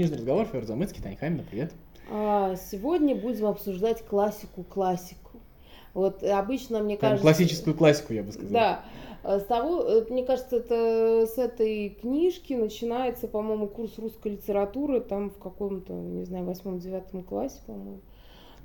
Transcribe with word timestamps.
книжный 0.00 0.16
разговор, 0.16 0.46
Федор 0.46 0.64
Замыцкий, 0.64 1.02
Таня 1.02 1.16
Хамина, 1.16 1.42
привет. 1.42 1.72
А, 2.10 2.56
сегодня 2.56 3.14
будем 3.14 3.44
обсуждать 3.44 4.02
классику-классику. 4.06 5.40
Вот 5.92 6.22
обычно, 6.22 6.78
мне 6.78 6.96
Прям 6.96 7.10
кажется... 7.10 7.22
классическую 7.22 7.76
классику, 7.76 8.14
я 8.14 8.22
бы 8.22 8.32
сказал. 8.32 8.50
Да. 8.50 8.84
А 9.22 9.38
С 9.38 9.44
того, 9.44 9.82
э, 9.82 10.06
мне 10.08 10.24
кажется, 10.24 10.56
это 10.56 11.26
с 11.26 11.36
этой 11.36 11.90
книжки 11.90 12.54
начинается, 12.54 13.28
по-моему, 13.28 13.66
курс 13.66 13.98
русской 13.98 14.28
литературы, 14.32 15.00
там 15.00 15.28
в 15.28 15.36
каком-то, 15.36 15.92
не 15.92 16.24
знаю, 16.24 16.46
восьмом-девятом 16.46 17.22
классе, 17.22 17.60
по-моему. 17.66 18.00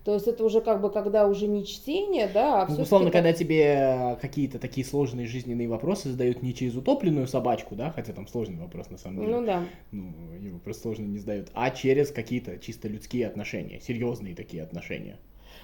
То 0.05 0.13
есть 0.13 0.27
это 0.27 0.45
уже 0.45 0.61
как 0.61 0.81
бы, 0.81 0.91
когда 0.91 1.27
уже 1.27 1.47
не 1.47 1.65
чтение, 1.65 2.29
да, 2.31 2.61
а 2.61 2.67
Ну, 2.69 2.83
условно, 2.83 3.09
когда 3.09 3.33
тебе 3.33 4.17
какие-то 4.21 4.59
такие 4.59 4.85
сложные 4.85 5.25
жизненные 5.25 5.67
вопросы 5.67 6.09
задают 6.11 6.43
не 6.43 6.53
через 6.53 6.75
утопленную 6.75 7.25
собачку, 7.27 7.75
да, 7.75 7.89
хотя 7.89 8.13
там 8.13 8.27
сложный 8.27 8.59
вопрос 8.59 8.91
на 8.91 8.99
самом 8.99 9.21
деле. 9.21 9.35
Ну 9.35 9.45
да. 9.45 9.63
Ну, 9.91 10.13
его 10.39 10.59
просто 10.59 10.83
сложно 10.83 11.05
не 11.05 11.17
задают, 11.17 11.49
а 11.55 11.71
через 11.71 12.11
какие-то 12.11 12.59
чисто 12.59 12.87
людские 12.87 13.25
отношения, 13.25 13.79
серьезные 13.81 14.35
такие 14.35 14.61
отношения. 14.61 15.17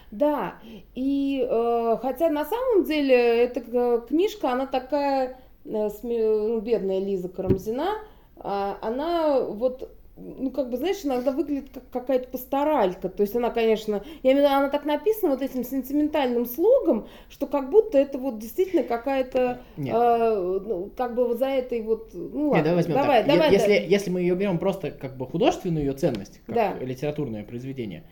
Да, 0.10 0.56
и 0.96 1.48
э, 1.48 1.98
хотя 2.02 2.30
на 2.32 2.44
самом 2.44 2.84
деле 2.84 3.16
эта 3.44 3.62
к- 3.62 4.08
книжка, 4.08 4.52
она 4.52 4.66
такая, 4.66 5.38
э, 5.66 5.70
сме- 5.70 6.48
ну, 6.48 6.60
бедная 6.62 7.00
Лиза 7.00 7.30
Карамзина, 7.30 8.00
а, 8.38 8.80
она 8.82 9.40
вот, 9.40 9.96
ну, 10.38 10.52
как 10.52 10.70
бы, 10.70 10.78
знаешь, 10.78 10.98
иногда 11.04 11.32
выглядит 11.32 11.70
как 11.74 11.90
какая-то 11.92 12.28
пасторалька. 12.30 13.10
То 13.10 13.22
есть 13.22 13.36
она, 13.36 13.50
конечно, 13.50 14.04
я 14.24 14.32
имею 14.32 14.46
в 14.46 14.50
виду, 14.50 14.56
она 14.56 14.70
так 14.70 14.86
написана 14.86 15.32
вот 15.32 15.42
этим 15.42 15.64
сентиментальным 15.64 16.46
слогом, 16.46 17.08
что 17.30 17.48
как 17.48 17.70
будто 17.70 17.98
это 17.98 18.18
вот 18.18 18.40
действительно 18.40 18.84
какая-то, 18.84 19.62
Нет. 19.78 19.96
э, 19.96 20.60
ну, 20.66 20.92
как 20.96 21.16
бы 21.16 21.28
вот 21.28 21.40
за 21.40 21.48
этой 21.48 21.82
вот, 21.82 22.12
ну 22.14 22.50
ладно, 22.50 22.58
Не, 22.58 22.64
давай 22.64 22.76
возьмем 22.76 22.96
давай, 22.96 23.24
так. 23.24 23.28
Давай, 23.34 23.52
если, 23.52 23.78
да. 23.80 23.86
если 23.86 24.10
мы 24.12 24.22
ее 24.22 24.36
берем 24.36 24.60
просто 24.60 24.92
как 24.92 25.18
бы 25.18 25.26
художественную 25.26 25.86
ее 25.86 25.94
ценность, 25.94 26.42
как 26.46 26.56
Да. 26.56 26.74
литературное 26.80 27.44
произведение, 27.44 28.04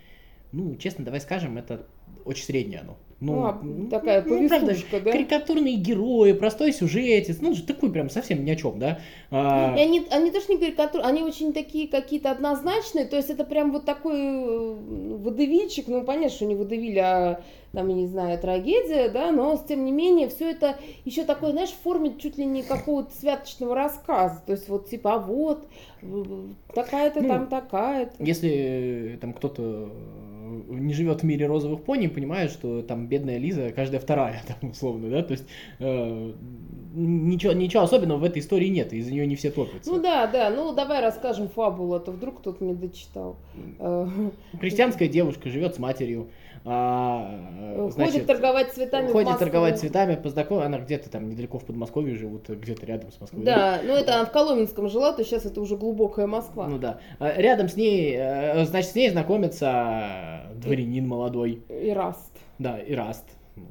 ну, 0.52 0.76
честно, 0.76 1.06
давай 1.06 1.22
скажем, 1.22 1.58
это 1.58 1.86
очень 2.26 2.46
среднее 2.46 2.82
оно. 2.82 2.98
Ну, 3.22 3.36
Ну, 3.36 3.44
а, 3.44 3.60
ну, 3.62 3.90
такая 3.90 4.24
ну, 4.26 4.48
правда, 4.48 4.74
да? 4.92 5.12
карикатурные 5.12 5.76
герои, 5.76 6.32
простой 6.32 6.72
сюжетец, 6.72 7.40
ну, 7.42 7.54
такой 7.54 7.92
прям 7.92 8.10
совсем 8.10 8.46
ни 8.46 8.50
о 8.50 8.56
чем, 8.56 8.80
да. 8.80 9.00
А, 9.30 9.76
И 9.78 9.82
они, 9.82 10.08
они 10.10 10.32
тоже 10.32 10.46
не 10.48 10.58
карикатуры, 10.58 11.04
они 11.04 11.22
очень 11.24 11.52
такие 11.52 11.90
какие-то 11.90 12.32
однозначные, 12.32 13.06
то 13.06 13.18
есть 13.18 13.30
это 13.30 13.44
прям 13.44 13.74
вот 13.74 13.84
такой 13.84 14.16
э, 14.16 14.76
водевильчик, 15.18 15.90
ну 15.90 16.04
понятно, 16.04 16.30
что 16.30 16.46
не 16.46 16.56
водевиль, 16.56 16.98
а 17.00 17.42
там, 17.74 17.90
я 17.90 17.94
не 17.94 18.08
знаю, 18.08 18.40
трагедия, 18.40 19.10
да, 19.10 19.32
но 19.32 19.62
тем 19.68 19.84
не 19.84 19.92
менее 19.92 20.30
все 20.30 20.52
это 20.52 20.78
еще 21.04 21.26
такое, 21.26 21.52
знаешь, 21.52 21.72
в 21.72 21.84
форме 21.84 22.16
чуть 22.18 22.38
ли 22.38 22.46
не 22.46 22.64
какого-то 22.64 23.14
святочного 23.14 23.76
рассказа, 23.76 24.42
то 24.46 24.54
есть 24.54 24.70
вот 24.70 24.90
типа, 24.90 25.16
а 25.16 25.20
вот, 25.20 25.68
такая-то 26.74 27.22
Ну, 27.22 27.28
там 27.28 27.48
такая-то. 27.48 28.24
Если 28.24 29.16
э, 29.16 29.18
там 29.18 29.34
кто-то 29.34 29.92
не 30.70 30.94
живет 30.94 31.22
в 31.22 31.24
мире 31.24 31.48
розовых 31.48 31.84
пони, 31.84 32.08
понимает, 32.08 32.52
что 32.52 32.82
там 32.82 33.08
бедная 33.08 33.38
Лиза 33.38 33.72
каждая 33.72 34.00
вторая, 34.00 34.42
там, 34.48 34.72
условно, 34.72 35.10
да, 35.10 35.24
то 35.24 35.32
есть 35.32 35.46
э, 35.80 36.34
ничего, 36.94 37.54
ничего 37.54 37.84
особенного 37.84 38.20
в 38.20 38.24
этой 38.24 38.40
истории 38.40 38.68
нет, 38.68 38.94
из-за 38.94 39.12
нее 39.12 39.28
не 39.28 39.36
все 39.36 39.52
топятся. 39.52 39.90
Ну 39.90 40.02
да, 40.02 40.28
да, 40.28 40.50
ну 40.50 40.74
давай 40.74 41.02
расскажем 41.02 41.50
фабулу, 41.50 41.96
а 41.96 42.00
то 42.00 42.12
вдруг 42.12 42.40
кто-то 42.40 42.64
не 42.64 42.74
дочитал. 42.74 43.38
Э, 43.80 44.08
Крестьянская 44.60 45.08
девушка 45.08 45.50
живет 45.50 45.76
с 45.76 45.80
матерью, 45.80 46.30
а, 46.66 47.40
э, 47.78 47.90
значит, 47.92 48.14
Ходит 48.14 48.28
торговать 48.28 48.74
цветами 48.74 49.08
в 49.08 49.12
ходит 49.12 49.28
Москву. 49.30 49.46
торговать 49.46 49.80
цветами, 49.80 50.16
познаком... 50.16 50.60
она 50.60 50.80
где-то 50.80 51.10
там 51.10 51.30
недалеко 51.30 51.58
в 51.60 51.66
Подмосковье 51.66 52.16
живут, 52.16 52.50
где-то 52.50 52.86
рядом 52.86 53.12
с 53.12 53.20
Москвой. 53.22 53.44
Да, 53.44 53.80
ну 53.84 53.94
это 53.94 54.16
она 54.16 54.26
в 54.26 54.32
Коломенском 54.32 54.90
жила, 54.90 55.14
то 55.14 55.24
сейчас 55.24 55.46
это 55.46 55.62
уже 55.62 55.78
глубокая 55.78 56.28
Москва. 56.28 56.68
Ну 56.68 56.78
да. 56.78 57.00
А 57.20 57.34
Рядом 57.40 57.70
с 57.70 57.76
ней, 57.76 58.14
э, 58.18 58.66
значит, 58.66 58.92
с 58.92 58.96
ней 58.96 59.10
знакомится 59.10 60.42
дворянин 60.56 61.08
молодой, 61.08 61.62
И 61.70 61.92
Раст. 61.92 62.32
да, 62.58 62.80
Ираст. 62.86 63.26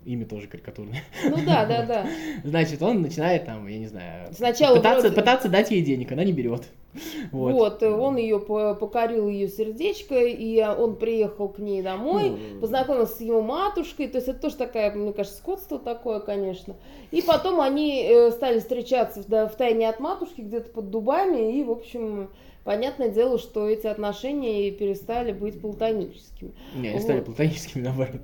Имя 0.04 0.26
тоже 0.26 0.48
карикатурное. 0.48 1.02
Ну 1.24 1.36
да, 1.46 1.64
да, 1.64 1.82
да. 1.88 2.06
Значит, 2.44 2.82
он 2.82 3.00
начинает 3.00 3.46
там, 3.46 3.66
я 3.66 3.78
не 3.78 3.86
знаю, 3.86 4.32
Сначала 4.34 4.76
пытаться, 4.76 5.00
вроде- 5.08 5.14
пытаться 5.16 5.48
дать 5.48 5.70
ей 5.70 5.82
денег, 5.82 6.12
она 6.12 6.24
не 6.24 6.32
берет. 6.32 6.64
Вот. 7.32 7.52
Вот, 7.52 7.82
э, 7.82 7.90
он 7.90 8.16
ее 8.16 8.40
покорил 8.40 9.28
ее 9.28 9.48
сердечко, 9.48 10.16
и 10.16 10.62
он 10.62 10.96
приехал 10.96 11.48
к 11.48 11.58
ней 11.58 11.82
домой, 11.82 12.30
Ну, 12.30 12.60
познакомился 12.60 13.16
с 13.16 13.20
его 13.20 13.42
матушкой, 13.42 14.08
то 14.08 14.16
есть 14.16 14.28
это 14.28 14.40
тоже 14.40 14.56
такая, 14.56 14.94
мне 14.94 15.12
кажется, 15.12 15.38
скотство 15.38 15.78
такое, 15.78 16.20
конечно. 16.20 16.76
И 17.10 17.22
потом 17.22 17.60
они 17.60 18.04
э, 18.04 18.30
стали 18.30 18.58
встречаться 18.58 19.22
да, 19.26 19.46
в 19.46 19.56
тайне 19.56 19.88
от 19.88 20.00
матушки, 20.00 20.40
где-то 20.40 20.70
под 20.70 20.90
дубами, 20.90 21.58
и, 21.58 21.64
в 21.64 21.70
общем, 21.70 22.30
понятное 22.64 23.08
дело, 23.08 23.38
что 23.38 23.68
эти 23.68 23.86
отношения 23.86 24.70
перестали 24.70 25.32
быть 25.32 25.60
платоническими. 25.60 26.52
Не, 26.74 26.88
они 26.90 27.00
стали 27.00 27.18
Вот. 27.18 27.26
платоническими, 27.26 27.82
наоборот. 27.82 28.20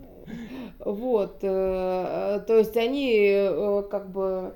Вот, 0.78 1.38
э, 1.42 2.40
то 2.46 2.56
есть 2.56 2.76
они 2.76 3.48
как 3.90 4.10
бы... 4.10 4.54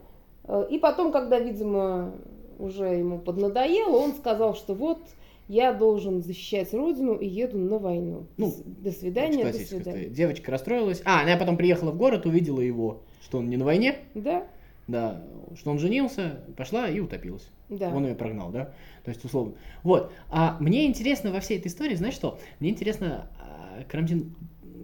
И 0.71 0.79
потом, 0.79 1.13
когда, 1.13 1.39
видимо, 1.39 2.15
уже 2.59 2.85
ему 2.87 3.19
поднадоело, 3.19 3.97
он 3.97 4.13
сказал, 4.15 4.55
что 4.55 4.75
вот 4.75 5.01
я 5.49 5.73
должен 5.73 6.23
защищать 6.23 6.75
родину 6.75 7.15
и 7.15 7.27
еду 7.27 7.57
на 7.59 7.79
войну. 7.79 8.27
Ну, 8.37 8.55
до 8.67 8.93
свидания, 8.93 9.45
до 9.45 9.53
свидания. 9.53 9.79
история. 9.81 10.09
Девочка 10.11 10.51
расстроилась. 10.51 11.01
А, 11.05 11.23
она 11.23 11.37
потом 11.37 11.57
приехала 11.57 11.91
в 11.91 11.97
город, 11.97 12.27
увидела 12.27 12.61
его, 12.61 13.03
что 13.23 13.39
он 13.39 13.49
не 13.49 13.57
на 13.57 13.65
войне, 13.65 13.97
Да, 14.15 14.47
да, 14.87 15.23
что 15.59 15.71
он 15.71 15.79
женился, 15.79 16.41
пошла 16.57 16.89
и 16.89 17.01
утопилась. 17.01 17.49
да. 17.71 17.89
Он 17.95 18.07
ее 18.07 18.15
прогнал, 18.15 18.51
да? 18.51 18.73
То 19.05 19.11
есть, 19.11 19.25
условно. 19.25 19.55
Вот. 19.85 20.13
А 20.29 20.59
мне 20.61 20.85
интересно 20.87 21.31
во 21.33 21.41
всей 21.41 21.59
этой 21.59 21.69
истории, 21.69 21.95
знаешь 21.95 22.15
что? 22.15 22.39
Мне 22.61 22.71
интересно, 22.71 23.31
а, 23.41 23.85
Карамзин 23.89 24.35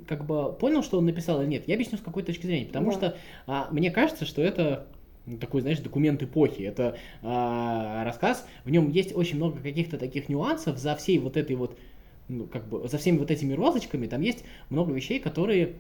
как 0.09 0.25
бы 0.27 0.53
понял, 0.53 0.83
что 0.83 0.99
он 0.99 1.07
написал 1.07 1.41
или 1.43 1.49
нет. 1.49 1.65
Я 1.67 1.75
объясню 1.75 1.99
с 1.99 2.03
какой 2.03 2.23
точки 2.23 2.47
зрения. 2.47 2.67
Потому 2.67 2.87
Да. 2.87 2.93
что 2.93 3.17
а, 3.47 3.69
мне 3.71 3.91
кажется, 3.91 4.25
что 4.25 4.41
это 4.43 4.87
такой, 5.41 5.63
знаешь, 5.63 5.79
документ 5.79 6.23
эпохи. 6.23 6.63
Это 6.63 6.97
а, 7.23 8.05
рассказ, 8.05 8.47
в 8.65 8.71
нем 8.71 8.91
есть 8.91 9.15
очень 9.17 9.37
много 9.37 9.61
каких-то 9.61 9.99
таких 9.99 10.29
нюансов 10.29 10.79
за 10.79 10.95
всей 10.97 11.19
вот 11.19 11.37
этой 11.37 11.57
вот, 11.57 11.79
ну, 12.29 12.47
как 12.47 12.69
бы, 12.69 12.87
за 12.89 12.99
всеми 12.99 13.19
вот 13.19 13.31
этими 13.31 13.55
розочками, 13.55 14.07
там 14.07 14.21
есть 14.21 14.45
много 14.71 14.93
вещей, 14.93 15.19
которые 15.21 15.75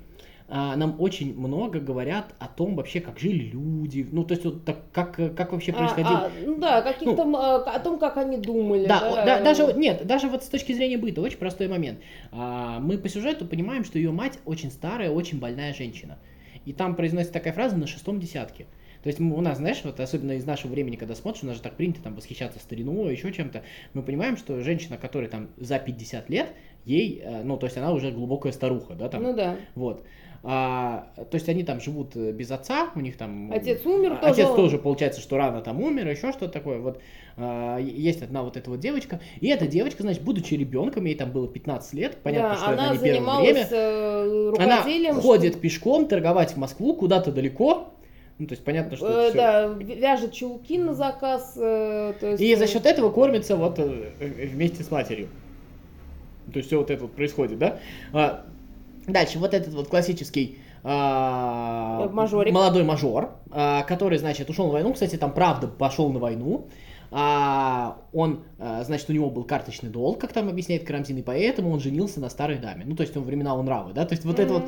а, 0.48 0.76
нам 0.76 0.96
очень 0.98 1.38
много 1.38 1.80
говорят 1.80 2.34
о 2.38 2.48
том 2.48 2.74
вообще, 2.74 3.00
как 3.00 3.18
жили 3.18 3.44
люди, 3.44 4.06
ну, 4.10 4.24
то 4.24 4.34
есть 4.34 4.44
вот 4.44 4.64
так, 4.64 4.90
как, 4.92 5.16
как 5.34 5.52
вообще 5.52 5.72
А, 5.72 5.74
происходило. 5.74 6.18
а, 6.26 6.30
ну 6.44 6.58
да, 6.58 6.82
каких-то, 6.82 7.22
а, 7.22 7.56
о 7.56 7.80
том, 7.80 7.98
как 7.98 8.18
они 8.18 8.36
думали. 8.36 8.86
Да, 8.86 9.00
Да, 9.00 9.24
да, 9.24 9.40
даже 9.42 9.64
вот- 9.64 9.76
нет, 9.76 10.06
даже 10.06 10.28
вот 10.28 10.44
с 10.44 10.48
точки 10.48 10.72
зрения 10.72 10.98
быта 10.98 11.22
очень 11.22 11.38
простой 11.38 11.68
момент. 11.68 11.98
А, 12.30 12.78
мы 12.80 12.98
по 12.98 13.08
сюжету 13.08 13.46
понимаем, 13.46 13.84
что 13.84 13.98
ее 13.98 14.10
мать 14.10 14.38
очень 14.44 14.70
старая, 14.70 15.10
очень 15.10 15.38
больная 15.38 15.72
женщина. 15.72 16.18
И 16.66 16.72
там 16.72 16.94
произносится 16.94 17.32
такая 17.32 17.52
фраза 17.52 17.76
на 17.76 17.86
шестом 17.86 18.20
десятке. 18.20 18.66
То 19.04 19.08
есть 19.08 19.20
мы- 19.20 19.36
у 19.36 19.42
нас, 19.42 19.58
знаешь, 19.58 19.82
вот 19.84 20.00
особенно 20.00 20.32
из 20.32 20.46
нашего 20.46 20.70
времени, 20.72 20.96
когда 20.96 21.14
смотришь, 21.14 21.42
у 21.42 21.46
нас 21.46 21.56
же 21.56 21.62
так 21.62 21.76
принято 21.76 22.02
там 22.02 22.14
восхищаться 22.14 22.58
стариной, 22.58 23.12
еще 23.12 23.30
чем-то, 23.32 23.62
мы 23.92 24.02
понимаем, 24.02 24.38
что 24.38 24.58
женщина, 24.60 24.96
которая 24.96 25.28
там 25.28 25.50
за 25.58 25.78
50 25.78 26.30
лет, 26.30 26.48
ей, 26.86 27.20
э, 27.22 27.42
ну, 27.44 27.58
то 27.58 27.66
есть 27.66 27.76
она 27.76 27.92
уже 27.92 28.10
глубокая 28.12 28.50
старуха, 28.52 28.94
да, 28.94 29.10
там, 29.10 29.22
Ну 29.22 29.34
да. 29.36 29.56
вот. 29.74 30.04
А, 30.46 31.08
то 31.16 31.34
есть 31.36 31.48
они 31.50 31.64
там 31.64 31.80
живут 31.80 32.16
э, 32.16 32.32
без 32.32 32.50
отца, 32.50 32.90
у 32.94 33.00
них 33.00 33.16
там... 33.18 33.50
Отец 33.52 33.84
умер 33.86 34.18
а- 34.22 34.30
Отец 34.30 34.46
тоже. 34.46 34.56
тоже, 34.56 34.78
получается, 34.78 35.20
что 35.22 35.36
рано 35.36 35.60
там 35.60 35.80
умер, 35.82 36.08
еще 36.08 36.32
что-то 36.32 36.48
такое. 36.48 36.80
Вот 36.80 37.00
а, 37.36 37.78
есть 37.78 38.22
одна 38.22 38.42
вот 38.42 38.56
эта 38.56 38.70
вот 38.70 38.78
девочка. 38.78 39.20
И 39.40 39.48
эта 39.48 39.66
девочка, 39.66 40.02
значит, 40.02 40.22
будучи 40.22 40.52
ребенком, 40.54 41.06
ей 41.06 41.14
там 41.14 41.30
было 41.30 41.48
15 41.48 41.94
лет, 41.94 42.18
понятно, 42.22 42.50
да, 42.50 42.56
что 42.56 42.66
она 42.66 42.84
это 42.86 42.92
не 42.92 42.98
первое 42.98 43.14
занималась 43.14 43.52
время. 43.52 43.68
э, 43.70 44.52
Она 44.58 45.20
ходит 45.20 45.60
пешком 45.60 46.06
торговать 46.08 46.52
в 46.52 46.56
Москву 46.58 46.94
куда-то 46.94 47.32
далеко. 47.32 47.93
Ну, 48.38 48.46
то 48.46 48.54
есть 48.54 48.64
понятно, 48.64 48.96
что 48.96 49.06
э, 49.06 49.30
всё. 49.30 49.36
Да, 49.36 49.66
вяжет 49.66 50.32
чулки 50.32 50.76
на 50.76 50.94
заказ. 50.94 51.54
э, 51.56 52.14
то 52.18 52.30
есть, 52.30 52.42
И 52.42 52.54
за 52.56 52.66
счет 52.66 52.84
этого 52.84 53.10
кормится 53.10 53.54
вот 53.56 53.78
э, 53.78 54.12
э, 54.18 54.46
вместе 54.46 54.82
с 54.82 54.90
матерью. 54.90 55.28
То 56.52 56.58
есть 56.58 56.68
все 56.68 56.78
вот 56.78 56.90
это 56.90 57.02
вот 57.02 57.12
происходит, 57.12 57.58
да? 57.58 57.78
А, 58.12 58.44
дальше 59.06 59.38
вот 59.38 59.54
этот 59.54 59.72
вот 59.74 59.88
классический 59.88 60.58
а, 60.82 62.08
мажорик. 62.12 62.52
молодой 62.52 62.82
мажор, 62.82 63.30
а, 63.50 63.82
который, 63.84 64.18
значит, 64.18 64.50
ушел 64.50 64.66
на 64.66 64.72
войну. 64.72 64.92
Кстати, 64.92 65.16
там 65.16 65.32
правда 65.32 65.68
пошел 65.68 66.12
на 66.12 66.18
войну. 66.18 66.66
А, 67.10 67.98
он, 68.12 68.42
а, 68.58 68.82
значит, 68.82 69.08
у 69.08 69.12
него 69.12 69.30
был 69.30 69.44
карточный 69.44 69.88
долг, 69.88 70.20
как 70.20 70.32
там 70.32 70.48
объясняет 70.48 70.84
Карамзин, 70.84 71.16
и 71.18 71.22
поэтому 71.22 71.70
он 71.70 71.80
женился 71.80 72.20
на 72.20 72.28
старой 72.28 72.58
даме. 72.58 72.84
Ну, 72.84 72.96
то 72.96 73.02
есть 73.02 73.16
он 73.16 73.22
времена 73.22 73.54
он 73.54 73.64
нравы, 73.64 73.92
да? 73.92 74.04
То 74.04 74.14
есть 74.14 74.24
вот 74.24 74.38
это 74.38 74.54
вот, 74.54 74.64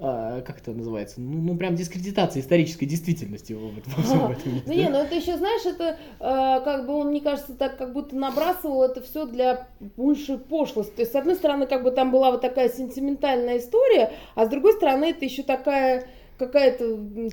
как 0.00 0.60
это 0.60 0.72
называется? 0.72 1.20
Ну, 1.20 1.40
ну, 1.40 1.56
прям 1.56 1.74
дискредитация 1.74 2.40
исторической 2.40 2.86
действительности 2.86 3.52
во, 3.52 3.68
во 3.68 4.02
всем 4.02 4.30
этом. 4.30 4.54
Ну 4.54 4.62
да? 4.66 4.74
не, 4.74 4.88
ну 4.88 4.98
это 4.98 5.14
еще, 5.14 5.36
знаешь, 5.36 5.66
это 5.66 5.98
э, 6.20 6.64
как 6.64 6.86
бы 6.86 6.94
он, 6.94 7.08
мне 7.08 7.20
кажется, 7.20 7.54
так 7.54 7.76
как 7.76 7.92
будто 7.92 8.16
набрасывал 8.16 8.82
это 8.82 9.02
все 9.02 9.26
для 9.26 9.68
большей 9.96 10.38
пошлости. 10.38 10.92
То 10.92 11.02
есть, 11.02 11.12
с 11.12 11.16
одной 11.16 11.34
стороны, 11.34 11.66
как 11.66 11.82
бы 11.82 11.90
там 11.90 12.10
была 12.10 12.30
вот 12.30 12.40
такая 12.40 12.70
сентиментальная 12.70 13.58
история, 13.58 14.12
а 14.34 14.46
с 14.46 14.48
другой 14.48 14.72
стороны, 14.72 15.10
это 15.10 15.24
еще 15.24 15.42
такая 15.42 16.06
какая-то... 16.40 16.84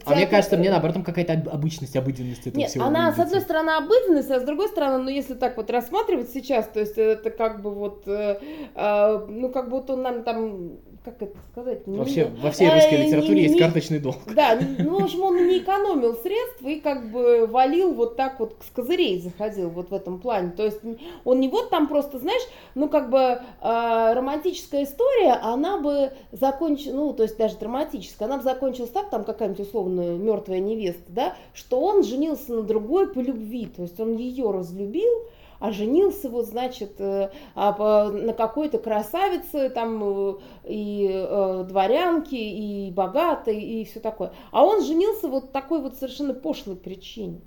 А 0.06 0.16
мне 0.16 0.28
кажется, 0.28 0.58
мне 0.58 0.70
наоборот, 0.70 0.96
там 0.96 1.04
какая-то 1.04 1.50
обычность, 1.50 1.96
обыденность 1.96 2.46
этого 2.46 2.60
Нет, 2.60 2.70
всего. 2.70 2.86
она, 2.86 3.06
видится. 3.06 3.22
с 3.22 3.26
одной 3.26 3.42
стороны, 3.42 3.70
обыденность, 3.72 4.30
а 4.30 4.40
с 4.42 4.44
другой 4.44 4.68
стороны, 4.68 5.04
ну, 5.04 5.10
если 5.10 5.34
так 5.34 5.56
вот 5.56 5.72
рассматривать 5.72 6.30
сейчас, 6.32 6.68
то 6.68 6.82
есть 6.82 6.98
это 6.98 7.32
как 7.32 7.62
бы 7.62 7.74
вот, 7.74 8.04
э, 8.08 8.40
э, 8.76 9.26
ну, 9.30 9.50
как 9.50 9.70
будто 9.70 9.94
он 9.94 10.02
нам 10.02 10.24
там 10.24 10.78
как 11.08 11.22
это 11.22 11.38
сказать? 11.52 11.80
Вообще, 11.86 12.30
во 12.42 12.52
всей 12.52 12.70
русской 12.70 12.96
э, 12.96 13.06
литературе 13.06 13.36
не- 13.36 13.42
есть 13.44 13.54
не- 13.54 13.60
карточный 13.62 14.00
долг. 14.00 14.18
Да, 14.36 14.60
ну, 14.78 15.00
в 15.00 15.04
общем, 15.06 15.24
он 15.24 15.48
не 15.48 15.60
экономил 15.60 16.16
средств 16.18 16.62
и 16.64 16.82
как 16.82 17.12
бы 17.12 17.48
валил 17.48 17.94
вот 17.94 18.18
так 18.18 18.40
вот 18.42 18.56
с 18.68 18.76
козырей 18.76 19.22
заходил 19.22 19.70
вот 19.70 19.90
в 19.90 19.94
этом 19.94 20.20
плане. 20.20 20.52
То 20.52 20.66
есть 20.66 20.80
он 21.24 21.40
не 21.40 21.48
вот 21.48 21.70
там 21.70 21.88
просто, 21.88 22.20
знаешь, 22.20 22.42
ну 22.76 22.90
как 22.90 23.10
бы 23.10 23.20
э, 23.20 23.40
романтическая 23.62 24.84
история, 24.84 25.34
она 25.42 25.78
бы 25.80 26.12
закончилась, 26.34 26.94
ну 26.94 27.14
то 27.14 27.24
есть 27.24 27.38
даже 27.38 27.56
драматическая, 27.58 28.28
она 28.28 28.38
бы 28.38 28.44
закончилась 28.44 28.90
так, 28.90 29.10
там 29.10 29.24
какая-нибудь 29.24 29.62
условно 29.66 30.02
мертвая 30.18 30.60
невеста, 30.60 31.04
да, 31.08 31.36
что 31.54 31.80
он 31.80 32.04
женился 32.04 32.52
на 32.54 32.64
другой 32.64 33.08
по 33.14 33.20
любви, 33.20 33.68
то 33.68 33.84
есть 33.84 33.98
он 34.00 34.18
ее 34.18 34.52
разлюбил, 34.52 35.24
а 35.60 35.72
женился 35.72 36.30
вот, 36.30 36.48
значит, 36.48 37.00
э, 37.00 37.32
а 37.56 38.10
на 38.10 38.34
какой-то 38.34 38.78
красавице, 38.78 39.70
там, 39.70 40.02
э, 40.04 40.34
и 40.68 41.10
э, 41.12 41.66
дворянке, 41.68 42.38
и 42.38 42.92
богатой, 42.92 43.62
и 43.62 43.86
все 43.86 44.00
такое. 44.00 44.34
А 44.52 44.64
он 44.64 44.84
женился 44.84 45.28
вот 45.28 45.52
такой 45.52 45.82
вот 45.82 45.96
совершенно 45.96 46.34
пошлой 46.34 46.76
причине. 46.76 47.42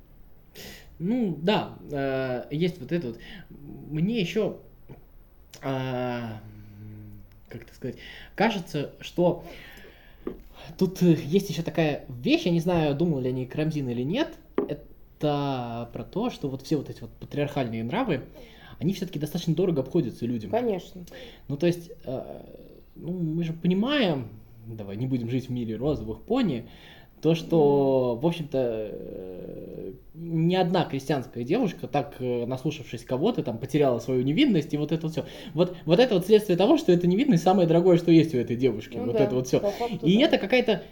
Ну, 0.98 1.34
да, 1.40 2.46
есть 2.50 2.78
вот 2.78 2.92
это 2.92 3.08
вот. 3.08 3.18
Мне 3.48 4.20
еще, 4.20 4.58
а, 5.62 6.40
как 7.48 7.62
это 7.62 7.74
сказать, 7.74 7.96
кажется, 8.34 8.92
что 9.00 9.42
тут 10.76 11.00
есть 11.00 11.48
еще 11.48 11.62
такая 11.62 12.04
вещь, 12.08 12.42
я 12.42 12.50
не 12.50 12.60
знаю, 12.60 12.94
думал 12.94 13.20
ли 13.20 13.30
они 13.30 13.46
Карамзин 13.46 13.88
или 13.88 14.02
нет, 14.02 14.28
это 15.20 15.90
про 15.92 16.04
то, 16.04 16.30
что 16.30 16.48
вот 16.48 16.62
все 16.62 16.76
вот 16.76 16.88
эти 16.88 17.00
вот 17.02 17.10
патриархальные 17.20 17.84
нравы, 17.84 18.22
они 18.78 18.94
все-таки 18.94 19.18
достаточно 19.18 19.54
дорого 19.54 19.82
обходятся 19.82 20.24
людям. 20.24 20.50
Конечно. 20.50 21.04
Ну, 21.48 21.56
то 21.56 21.66
есть, 21.66 21.90
э, 22.04 22.42
ну, 22.96 23.12
мы 23.12 23.44
же 23.44 23.52
понимаем, 23.52 24.28
давай 24.66 24.96
не 24.96 25.06
будем 25.06 25.28
жить 25.28 25.48
в 25.48 25.52
мире 25.52 25.76
розовых 25.76 26.22
пони, 26.22 26.66
то, 27.20 27.34
что, 27.34 28.18
в 28.20 28.26
общем-то, 28.26 28.58
э, 28.92 29.92
ни 30.14 30.54
одна 30.54 30.86
крестьянская 30.86 31.44
девушка, 31.44 31.86
так 31.86 32.16
э, 32.18 32.46
наслушавшись 32.46 33.04
кого-то, 33.04 33.42
там, 33.42 33.58
потеряла 33.58 33.98
свою 33.98 34.22
невинность, 34.22 34.72
и 34.72 34.78
вот 34.78 34.90
это 34.90 35.02
вот 35.02 35.12
все. 35.12 35.26
Вот, 35.52 35.76
вот 35.84 36.00
это 36.00 36.14
вот 36.14 36.24
следствие 36.24 36.56
того, 36.56 36.78
что 36.78 36.92
эта 36.92 37.06
невинность 37.06 37.42
самое 37.42 37.68
дорогое, 37.68 37.98
что 37.98 38.10
есть 38.10 38.34
у 38.34 38.38
этой 38.38 38.56
девушки. 38.56 38.96
Ну 38.96 39.04
вот 39.04 39.16
да, 39.16 39.24
это 39.24 39.34
вот 39.34 39.48
все. 39.48 39.58
И 40.02 40.16
да. 40.16 40.24
это 40.24 40.38
какая-то... 40.38 40.82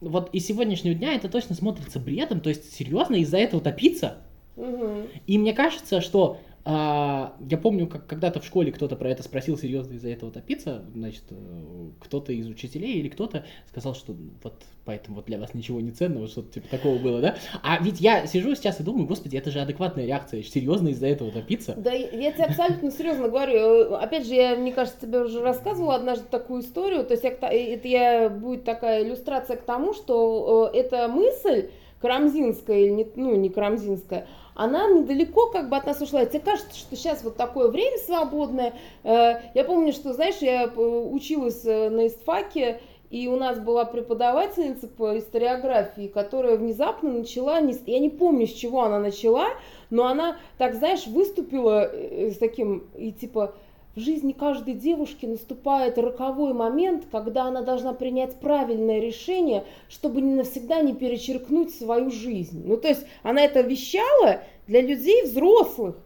Вот 0.00 0.30
из 0.32 0.46
сегодняшнего 0.46 0.94
дня 0.94 1.14
это 1.14 1.28
точно 1.28 1.54
смотрится 1.54 1.98
бредом, 1.98 2.40
то 2.40 2.48
есть 2.48 2.74
серьезно 2.74 3.16
из-за 3.16 3.38
этого 3.38 3.62
топиться. 3.62 4.18
Мгм. 4.56 5.06
И 5.26 5.38
мне 5.38 5.52
кажется, 5.52 6.00
что 6.00 6.38
я 6.68 7.58
помню, 7.62 7.86
как 7.86 8.06
когда-то 8.06 8.40
в 8.40 8.44
школе 8.44 8.72
кто-то 8.72 8.96
про 8.96 9.08
это 9.08 9.22
спросил, 9.22 9.56
серьезно 9.56 9.94
из-за 9.94 10.08
этого 10.08 10.32
топиться, 10.32 10.84
значит, 10.94 11.22
э, 11.30 11.90
кто-то 12.00 12.32
из 12.32 12.48
учителей 12.48 12.94
или 12.94 13.08
кто-то 13.08 13.44
сказал, 13.68 13.94
что 13.94 14.16
вот 14.42 14.64
поэтому 14.84 15.16
вот 15.16 15.26
для 15.26 15.38
вас 15.38 15.54
ничего 15.54 15.80
не 15.80 15.92
ценно, 15.92 16.20
вот 16.20 16.30
что-то 16.30 16.54
типа 16.54 16.68
такого 16.68 16.98
было, 16.98 17.20
да? 17.20 17.36
А 17.62 17.78
ведь 17.80 18.00
я 18.00 18.26
сижу 18.26 18.56
сейчас 18.56 18.80
и 18.80 18.82
думаю, 18.82 19.06
господи, 19.06 19.36
это 19.36 19.52
же 19.52 19.60
адекватная 19.60 20.06
реакция, 20.06 20.42
серьезно 20.42 20.88
из-за 20.88 21.06
этого 21.06 21.30
топиться? 21.30 21.74
Да, 21.76 21.92
я 21.92 22.32
тебе 22.32 22.44
абсолютно 22.44 22.90
серьезно 22.90 23.28
говорю. 23.28 23.94
Опять 23.94 24.26
же, 24.26 24.34
я, 24.34 24.56
мне 24.56 24.72
кажется, 24.72 25.02
тебе 25.02 25.20
уже 25.20 25.42
рассказывала 25.42 25.94
однажды 25.94 26.26
такую 26.28 26.62
историю. 26.62 27.04
То 27.04 27.12
есть 27.12 27.24
это 27.24 27.48
я, 27.52 28.28
будет 28.28 28.64
такая 28.64 29.04
иллюстрация 29.04 29.56
к 29.56 29.62
тому, 29.62 29.94
что 29.94 30.70
э, 30.74 30.78
эта 30.78 31.06
мысль 31.06 31.68
карамзинская, 32.00 32.78
или 32.78 32.90
не, 32.90 33.08
ну, 33.16 33.36
не 33.36 33.48
карамзинская, 33.48 34.26
она 34.56 34.88
недалеко 34.88 35.50
как 35.50 35.68
бы 35.68 35.76
от 35.76 35.86
нас 35.86 36.00
ушла. 36.00 36.24
Тебе 36.24 36.40
кажется, 36.40 36.76
что 36.76 36.96
сейчас 36.96 37.22
вот 37.22 37.36
такое 37.36 37.68
время 37.68 37.98
свободное. 37.98 38.72
Э, 39.04 39.34
Я 39.54 39.64
помню, 39.64 39.92
что, 39.92 40.12
знаешь, 40.14 40.38
я 40.40 40.64
э, 40.64 40.68
училась 40.68 41.64
э, 41.64 41.90
на 41.90 42.06
истфаке, 42.08 42.80
и 43.10 43.28
у 43.28 43.36
нас 43.36 43.60
была 43.60 43.84
преподавательница 43.84 44.88
по 44.88 45.16
историографии, 45.16 46.08
которая 46.08 46.56
внезапно 46.56 47.12
начала, 47.12 47.58
я 47.58 47.98
не 48.00 48.10
помню, 48.10 48.48
с 48.48 48.52
чего 48.52 48.82
она 48.82 48.98
начала, 48.98 49.50
но 49.90 50.06
она, 50.06 50.38
так 50.58 50.74
знаешь, 50.74 51.06
выступила 51.06 51.88
с 51.92 52.36
таким, 52.38 52.88
и 52.96 53.12
типа, 53.12 53.54
в 53.96 54.00
жизни 54.00 54.32
каждой 54.32 54.74
девушки 54.74 55.24
наступает 55.24 55.96
роковой 55.96 56.52
момент, 56.52 57.04
когда 57.10 57.44
она 57.44 57.62
должна 57.62 57.94
принять 57.94 58.38
правильное 58.38 59.00
решение, 59.00 59.64
чтобы 59.88 60.20
не 60.20 60.34
навсегда 60.34 60.82
не 60.82 60.92
перечеркнуть 60.92 61.74
свою 61.74 62.10
жизнь. 62.10 62.62
Ну, 62.66 62.76
то 62.76 62.88
есть 62.88 63.06
она 63.22 63.42
это 63.42 63.62
вещала 63.62 64.42
для 64.66 64.82
людей 64.82 65.22
взрослых. 65.22 65.96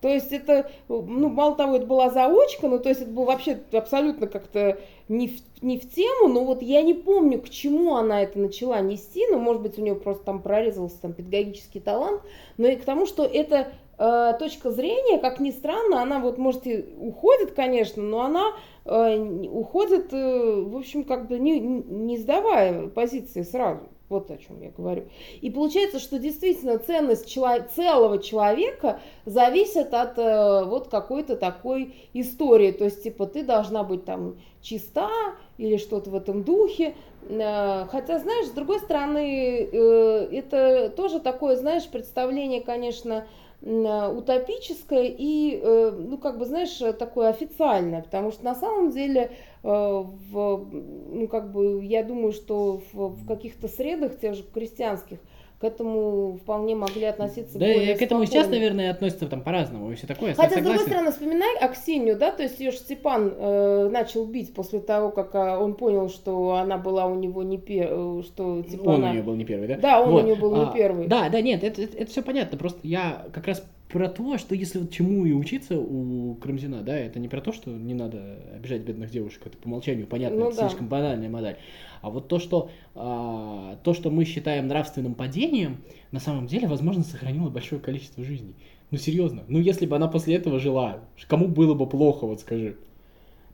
То 0.00 0.08
есть 0.08 0.32
это, 0.32 0.70
ну, 0.88 1.28
мало 1.28 1.56
того, 1.56 1.76
это 1.76 1.84
была 1.84 2.08
заочка, 2.08 2.68
ну, 2.68 2.78
то 2.78 2.88
есть 2.88 3.02
это 3.02 3.10
было 3.10 3.26
вообще 3.26 3.60
абсолютно 3.72 4.26
как-то 4.26 4.78
не 5.10 5.28
в, 5.28 5.42
не 5.60 5.78
в 5.78 5.90
тему, 5.90 6.28
но 6.28 6.46
вот 6.46 6.62
я 6.62 6.80
не 6.80 6.94
помню, 6.94 7.38
к 7.38 7.50
чему 7.50 7.96
она 7.96 8.22
это 8.22 8.38
начала 8.38 8.80
нести, 8.80 9.26
ну, 9.30 9.38
может 9.38 9.60
быть, 9.60 9.78
у 9.78 9.82
нее 9.82 9.94
просто 9.94 10.24
там 10.24 10.40
прорезался 10.40 11.02
там 11.02 11.12
педагогический 11.12 11.80
талант, 11.80 12.22
но 12.56 12.66
и 12.68 12.76
к 12.76 12.84
тому, 12.84 13.04
что 13.04 13.26
это 13.26 13.72
точка 14.38 14.70
зрения, 14.70 15.18
как 15.18 15.40
ни 15.40 15.50
странно, 15.50 16.00
она 16.00 16.20
вот, 16.20 16.38
может, 16.38 16.66
и 16.66 16.86
уходит, 16.98 17.52
конечно, 17.52 18.02
но 18.02 18.22
она 18.22 18.52
э, 18.86 19.18
уходит, 19.18 20.12
э, 20.12 20.62
в 20.62 20.76
общем, 20.76 21.04
как 21.04 21.28
бы 21.28 21.38
не, 21.38 21.60
не 21.60 22.16
сдавая 22.16 22.88
позиции 22.88 23.42
сразу. 23.42 23.82
Вот 24.08 24.28
о 24.32 24.38
чем 24.38 24.60
я 24.60 24.70
говорю. 24.70 25.04
И 25.40 25.50
получается, 25.50 26.00
что 26.00 26.18
действительно 26.18 26.78
ценность 26.78 27.28
чело- 27.28 27.62
целого 27.76 28.18
человека 28.18 28.98
зависит 29.24 29.94
от 29.94 30.18
э, 30.18 30.64
вот 30.64 30.88
какой-то 30.88 31.36
такой 31.36 31.94
истории. 32.12 32.72
То 32.72 32.86
есть, 32.86 33.04
типа, 33.04 33.26
ты 33.26 33.44
должна 33.44 33.84
быть 33.84 34.04
там 34.04 34.40
чиста 34.62 35.10
или 35.58 35.76
что-то 35.76 36.10
в 36.10 36.16
этом 36.16 36.42
духе. 36.42 36.96
Э, 37.28 37.86
Хотя, 37.86 38.18
знаешь, 38.18 38.46
с 38.46 38.50
другой 38.50 38.80
стороны, 38.80 39.68
э, 39.70 40.28
это 40.32 40.90
тоже 40.90 41.20
такое, 41.20 41.54
знаешь, 41.54 41.86
представление, 41.86 42.62
конечно, 42.62 43.12
э, 43.12 43.39
утопическое 43.62 45.04
и, 45.04 45.60
э, 45.62 45.90
ну, 45.90 46.16
как 46.16 46.38
бы, 46.38 46.46
знаешь, 46.46 46.80
э, 46.80 46.94
такое 46.94 47.28
официальное, 47.28 48.02
потому 48.02 48.30
что 48.30 48.44
на 48.44 48.54
самом 48.54 48.90
деле, 48.90 49.32
э, 49.62 49.68
в, 49.68 50.66
ну, 50.72 51.28
как 51.28 51.52
бы, 51.52 51.84
я 51.84 52.02
думаю, 52.02 52.32
что 52.32 52.80
в, 52.92 53.08
в 53.08 53.26
каких-то 53.26 53.68
средах, 53.68 54.18
тех 54.18 54.34
же 54.34 54.44
крестьянских, 54.44 55.18
к 55.60 55.64
этому 55.64 56.38
вполне 56.38 56.74
могли 56.74 57.04
относиться 57.04 57.58
Да, 57.58 57.66
более 57.66 57.92
и 57.92 57.98
к 57.98 58.00
этому 58.00 58.24
сейчас, 58.24 58.48
наверное, 58.48 58.90
относятся 58.90 59.26
там 59.26 59.42
по-разному 59.42 59.92
и 59.92 59.94
все 59.94 60.06
такое. 60.06 60.32
Хотя, 60.32 60.48
с 60.48 60.54
согласен. 60.54 60.64
другой 60.64 60.86
стороны, 60.86 61.12
вспоминай 61.12 61.58
Аксинью, 61.58 62.16
да, 62.16 62.30
то 62.30 62.42
есть 62.42 62.58
ее 62.60 62.72
Степан 62.72 63.34
э, 63.36 63.88
начал 63.90 64.24
бить 64.24 64.54
после 64.54 64.80
того, 64.80 65.10
как 65.10 65.34
а, 65.34 65.58
он 65.58 65.74
понял, 65.74 66.08
что 66.08 66.54
она 66.54 66.78
была 66.78 67.04
у 67.04 67.14
него 67.14 67.42
не 67.42 67.58
первой, 67.58 68.22
что 68.22 68.62
типа 68.62 68.88
он 68.88 68.94
она... 68.94 69.10
у 69.10 69.12
нее 69.12 69.22
был 69.22 69.34
не 69.34 69.44
первый, 69.44 69.68
да? 69.68 69.76
Да, 69.76 70.00
он 70.00 70.12
Вот, 70.12 70.22
у 70.22 70.26
нее 70.26 70.34
был 70.34 70.54
а, 70.54 70.64
не 70.64 70.72
первый. 70.72 71.06
Да, 71.08 71.28
да, 71.28 71.42
нет, 71.42 71.62
это, 71.62 71.82
это, 71.82 72.10
все 72.10 72.22
понятно. 72.22 72.56
Просто 72.56 72.80
я 72.82 73.26
как 73.30 73.46
раз 73.46 73.62
про 73.90 74.08
то, 74.08 74.38
что 74.38 74.54
если 74.54 74.78
вот 74.78 74.90
чему 74.90 75.26
и 75.26 75.32
учиться 75.32 75.78
у 75.78 76.34
Карамзина, 76.36 76.82
да, 76.82 76.96
это 76.96 77.18
не 77.18 77.28
про 77.28 77.40
то, 77.40 77.52
что 77.52 77.70
не 77.70 77.94
надо 77.94 78.38
обижать 78.54 78.82
бедных 78.82 79.10
девушек, 79.10 79.42
это 79.46 79.56
по 79.56 79.66
умолчанию 79.66 80.06
понятно, 80.06 80.38
Ну 80.38 80.48
это 80.48 80.56
да. 80.56 80.68
слишком 80.68 80.88
банальная 80.88 81.28
модель. 81.28 81.56
А 82.00 82.10
вот 82.10 82.28
то, 82.28 82.38
что 82.38 82.70
а, 82.94 83.78
то, 83.82 83.92
что 83.92 84.10
мы 84.10 84.24
считаем 84.24 84.68
нравственным 84.68 85.14
падением, 85.14 85.78
на 86.12 86.20
самом 86.20 86.46
деле, 86.46 86.68
возможно, 86.68 87.02
сохранило 87.02 87.50
большое 87.50 87.80
количество 87.80 88.24
жизней. 88.24 88.54
Ну 88.90 88.98
серьезно, 88.98 89.44
ну 89.48 89.58
если 89.58 89.86
бы 89.86 89.96
она 89.96 90.08
после 90.08 90.34
этого 90.36 90.58
жила, 90.58 91.00
кому 91.28 91.48
было 91.48 91.74
бы 91.74 91.88
плохо, 91.88 92.26
вот 92.26 92.40
скажи. 92.40 92.76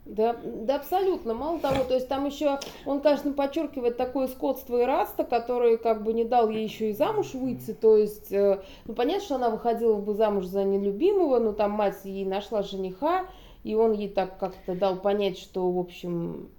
Да, 0.06 0.36
да, 0.44 0.76
абсолютно. 0.76 1.34
Мало 1.34 1.58
того, 1.58 1.82
то 1.82 1.94
есть 1.94 2.08
там 2.08 2.26
еще 2.26 2.60
он, 2.84 3.00
конечно, 3.00 3.32
подчеркивает 3.32 3.96
такое 3.96 4.28
скотство 4.28 4.80
и 4.80 4.84
раста, 4.84 5.24
который 5.24 5.78
как 5.78 6.04
бы 6.04 6.12
не 6.12 6.24
дал 6.24 6.48
ей 6.48 6.62
еще 6.62 6.90
и 6.90 6.92
замуж 6.92 7.34
выйти. 7.34 7.74
То 7.74 7.96
есть, 7.96 8.30
э, 8.30 8.62
ну 8.86 8.94
понятно, 8.94 9.24
что 9.24 9.34
она 9.34 9.50
выходила 9.50 9.96
бы 9.96 10.14
замуж 10.14 10.44
за 10.46 10.62
нелюбимого, 10.62 11.40
но 11.40 11.52
там 11.52 11.72
мать 11.72 12.04
ей 12.04 12.24
нашла 12.24 12.62
жениха, 12.62 13.26
и 13.64 13.74
он 13.74 13.94
ей 13.94 14.08
так 14.08 14.38
как-то 14.38 14.76
дал 14.76 14.94
понять, 14.96 15.38
что, 15.38 15.68
в 15.68 15.78
общем, 15.78 16.50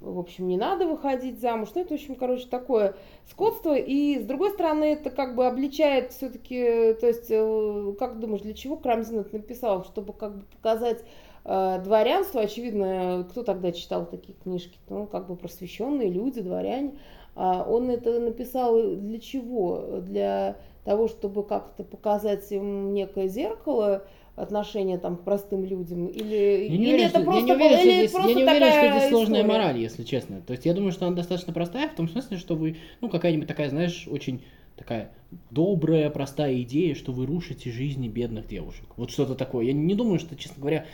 в 0.00 0.18
общем, 0.20 0.46
не 0.46 0.56
надо 0.56 0.86
выходить 0.86 1.40
замуж. 1.40 1.70
Ну, 1.74 1.80
это, 1.80 1.90
в 1.90 1.94
общем, 1.94 2.14
короче, 2.14 2.46
такое 2.46 2.94
скотство. 3.28 3.76
И, 3.76 4.20
с 4.20 4.24
другой 4.24 4.50
стороны, 4.50 4.92
это 4.92 5.10
как 5.10 5.34
бы 5.34 5.46
обличает 5.46 6.12
все-таки, 6.12 6.94
то 7.00 7.06
есть, 7.08 7.26
э, 7.30 7.94
как 7.98 8.20
думаешь, 8.20 8.42
для 8.42 8.54
чего 8.54 8.76
Крамзин 8.76 9.20
это 9.20 9.34
написал? 9.34 9.84
Чтобы 9.84 10.12
как 10.12 10.36
бы 10.36 10.44
показать 10.52 11.00
э, 11.00 11.04
дворянство, 11.46 12.40
очевидно, 12.40 13.26
кто 13.30 13.42
тогда 13.42 13.72
читал 13.72 14.06
такие 14.06 14.36
книжки? 14.42 14.78
Ну, 14.88 15.06
как 15.06 15.28
бы 15.28 15.36
просвещенные 15.36 16.10
люди, 16.10 16.40
дворяне. 16.40 16.92
А 17.34 17.64
он 17.68 17.90
это 17.90 18.18
написал 18.18 18.96
для 18.96 19.20
чего? 19.20 20.00
Для 20.00 20.56
того, 20.84 21.06
чтобы 21.06 21.44
как-то 21.44 21.84
показать 21.84 22.50
им 22.50 22.92
некое 22.94 23.28
зеркало, 23.28 24.06
отношение 24.34 24.98
там 24.98 25.16
к 25.16 25.22
простым 25.22 25.64
людям? 25.64 26.06
Или, 26.06 26.64
Я 26.64 26.68
не 26.68 26.76
или 26.76 26.88
уверен, 26.88 27.06
это 27.06 27.18
что, 27.20 27.24
просто, 27.24 27.40
я 27.40 27.46
не 27.46 27.52
уверен, 27.52 27.78
или 27.78 27.92
здесь, 27.92 28.10
просто 28.10 28.28
я 28.30 28.36
не 28.36 28.42
уверен, 28.42 28.72
что 28.72 28.98
здесь 28.98 29.08
сложная 29.10 29.40
история? 29.40 29.58
мораль, 29.58 29.78
если 29.78 30.02
честно. 30.04 30.40
То 30.46 30.52
есть 30.52 30.66
я 30.66 30.74
думаю, 30.74 30.92
что 30.92 31.06
она 31.06 31.16
достаточно 31.16 31.52
простая, 31.52 31.88
в 31.88 31.94
том 31.94 32.08
смысле, 32.08 32.36
что 32.36 32.54
вы, 32.54 32.76
ну, 33.00 33.08
какая-нибудь 33.08 33.48
такая, 33.48 33.68
знаешь, 33.68 34.08
очень 34.10 34.42
такая 34.76 35.10
добрая, 35.50 36.10
простая 36.10 36.60
идея, 36.62 36.94
что 36.94 37.12
вы 37.12 37.26
рушите 37.26 37.70
жизни 37.70 38.08
бедных 38.08 38.46
девушек. 38.46 38.86
Вот 38.96 39.10
что-то 39.10 39.34
такое. 39.34 39.66
Я 39.66 39.72
не 39.72 39.94
думаю, 39.94 40.18
что, 40.18 40.36
честно 40.36 40.60
говоря, 40.60 40.86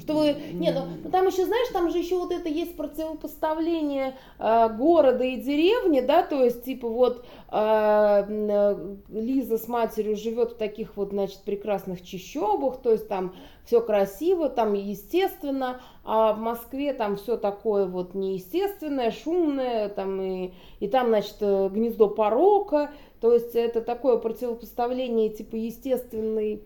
Что 0.00 0.14
вы... 0.14 0.36
Не, 0.52 0.72
ну 0.72 0.86
ну, 1.02 1.10
там 1.10 1.26
еще, 1.26 1.46
знаешь, 1.46 1.68
там 1.72 1.90
же 1.90 1.98
еще 1.98 2.18
вот 2.18 2.32
это 2.32 2.48
есть 2.48 2.76
противопоставление 2.76 4.16
э, 4.38 4.68
города 4.76 5.24
и 5.24 5.36
деревни, 5.36 6.00
да, 6.00 6.22
то 6.22 6.42
есть, 6.42 6.64
типа, 6.64 6.88
вот 6.88 7.24
э, 7.50 7.56
м, 7.56 8.50
э, 8.50 8.96
Лиза 9.08 9.58
с 9.58 9.68
матерью 9.68 10.16
живет 10.16 10.52
в 10.52 10.56
таких 10.56 10.96
вот, 10.96 11.10
значит, 11.10 11.40
прекрасных 11.42 12.04
чищобах, 12.04 12.78
то 12.82 12.92
есть 12.92 13.08
там 13.08 13.34
все 13.64 13.80
красиво, 13.80 14.48
там 14.48 14.74
естественно, 14.74 15.80
а 16.04 16.32
в 16.32 16.38
Москве 16.38 16.92
там 16.92 17.16
все 17.16 17.36
такое 17.36 17.86
вот 17.86 18.14
неестественное, 18.14 19.10
шумное, 19.10 19.88
там 19.88 20.20
и, 20.20 20.52
и 20.80 20.88
там, 20.88 21.08
значит, 21.08 21.36
э, 21.40 21.68
гнездо 21.68 22.08
порока, 22.08 22.90
то 23.20 23.32
есть 23.32 23.54
это 23.54 23.80
такое 23.80 24.18
противопоставление, 24.18 25.30
типа, 25.30 25.56
естественной 25.56 26.62